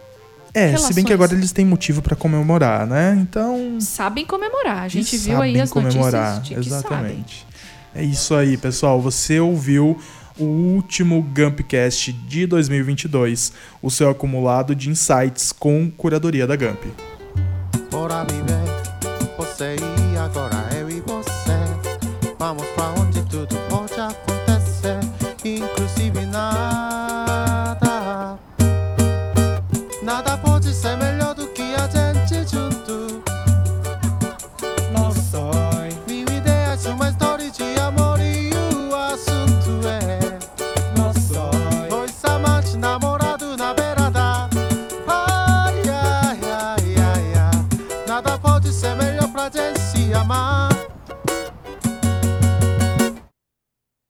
É, 0.53 0.77
se 0.77 0.93
bem 0.93 1.03
que 1.03 1.09
relações. 1.09 1.11
agora 1.11 1.33
eles 1.33 1.51
têm 1.51 1.65
motivo 1.65 2.03
para 2.03 2.15
comemorar, 2.15 2.85
né? 2.85 3.17
Então. 3.19 3.77
Sabem 3.81 4.23
comemorar. 4.23 4.83
A 4.83 4.87
gente 4.87 5.17
viu 5.17 5.41
aí 5.41 5.59
as 5.59 5.71
comemorar. 5.71 6.35
notícias 6.35 6.63
de 6.63 6.69
que 6.69 6.69
sabem. 6.69 6.87
Exatamente. 6.87 7.47
É 7.95 8.03
isso 8.03 8.35
aí, 8.35 8.55
pessoal. 8.55 9.01
Você 9.01 9.39
ouviu 9.39 9.99
o 10.37 10.43
último 10.43 11.23
Gumpcast 11.23 12.13
de 12.13 12.45
2022, 12.45 13.51
o 13.81 13.89
seu 13.89 14.11
acumulado 14.11 14.75
de 14.75 14.91
insights 14.91 15.51
com 15.51 15.89
curadoria 15.89 16.45
da 16.45 16.55
Gump. 16.55 16.83
Bora 17.89 18.25
viver, 18.25 18.64
você 19.37 19.75
e 19.77 20.17
agora 20.17 20.55
eu 20.75 20.89
e 20.89 21.01
você. 21.01 21.35
Vamos 22.39 22.65
pra 22.69 22.89
onde 22.99 23.21
tudo 23.23 23.55
pode 23.69 23.99
acontecer. 23.99 24.99